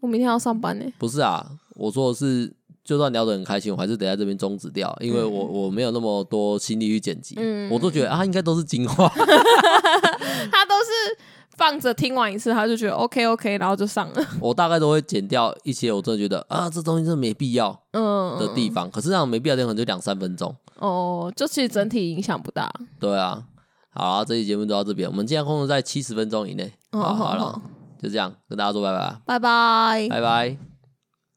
[0.00, 0.84] 我明天要上班呢。
[0.98, 1.44] 不是啊，
[1.74, 2.48] 我说的是，
[2.84, 7.34] 就算聊得很开心，我还是得在这边终止掉，因为我我没有那么多心力去剪辑。
[7.38, 9.08] 嗯，我都觉得啊，应该都是精华。
[9.18, 11.18] 他都是
[11.58, 14.26] 放着听完一次，他就觉得 OK OK，然后就上了。
[14.40, 18.88] 我大概都会剪掉一些，我真的觉得啊，这东西真的没必要嗯的地方。
[18.88, 20.54] 嗯、可是这样没必要的地方就两三分钟。
[20.78, 22.72] 哦，就其实整体影响不大。
[22.98, 23.42] 对啊。
[23.90, 26.72] 好，这期节目就到这边，我们尽量控制在七十分钟以内。
[26.92, 27.60] 好，好了，
[28.00, 30.77] 就这样跟大家说拜拜，拜拜，拜拜。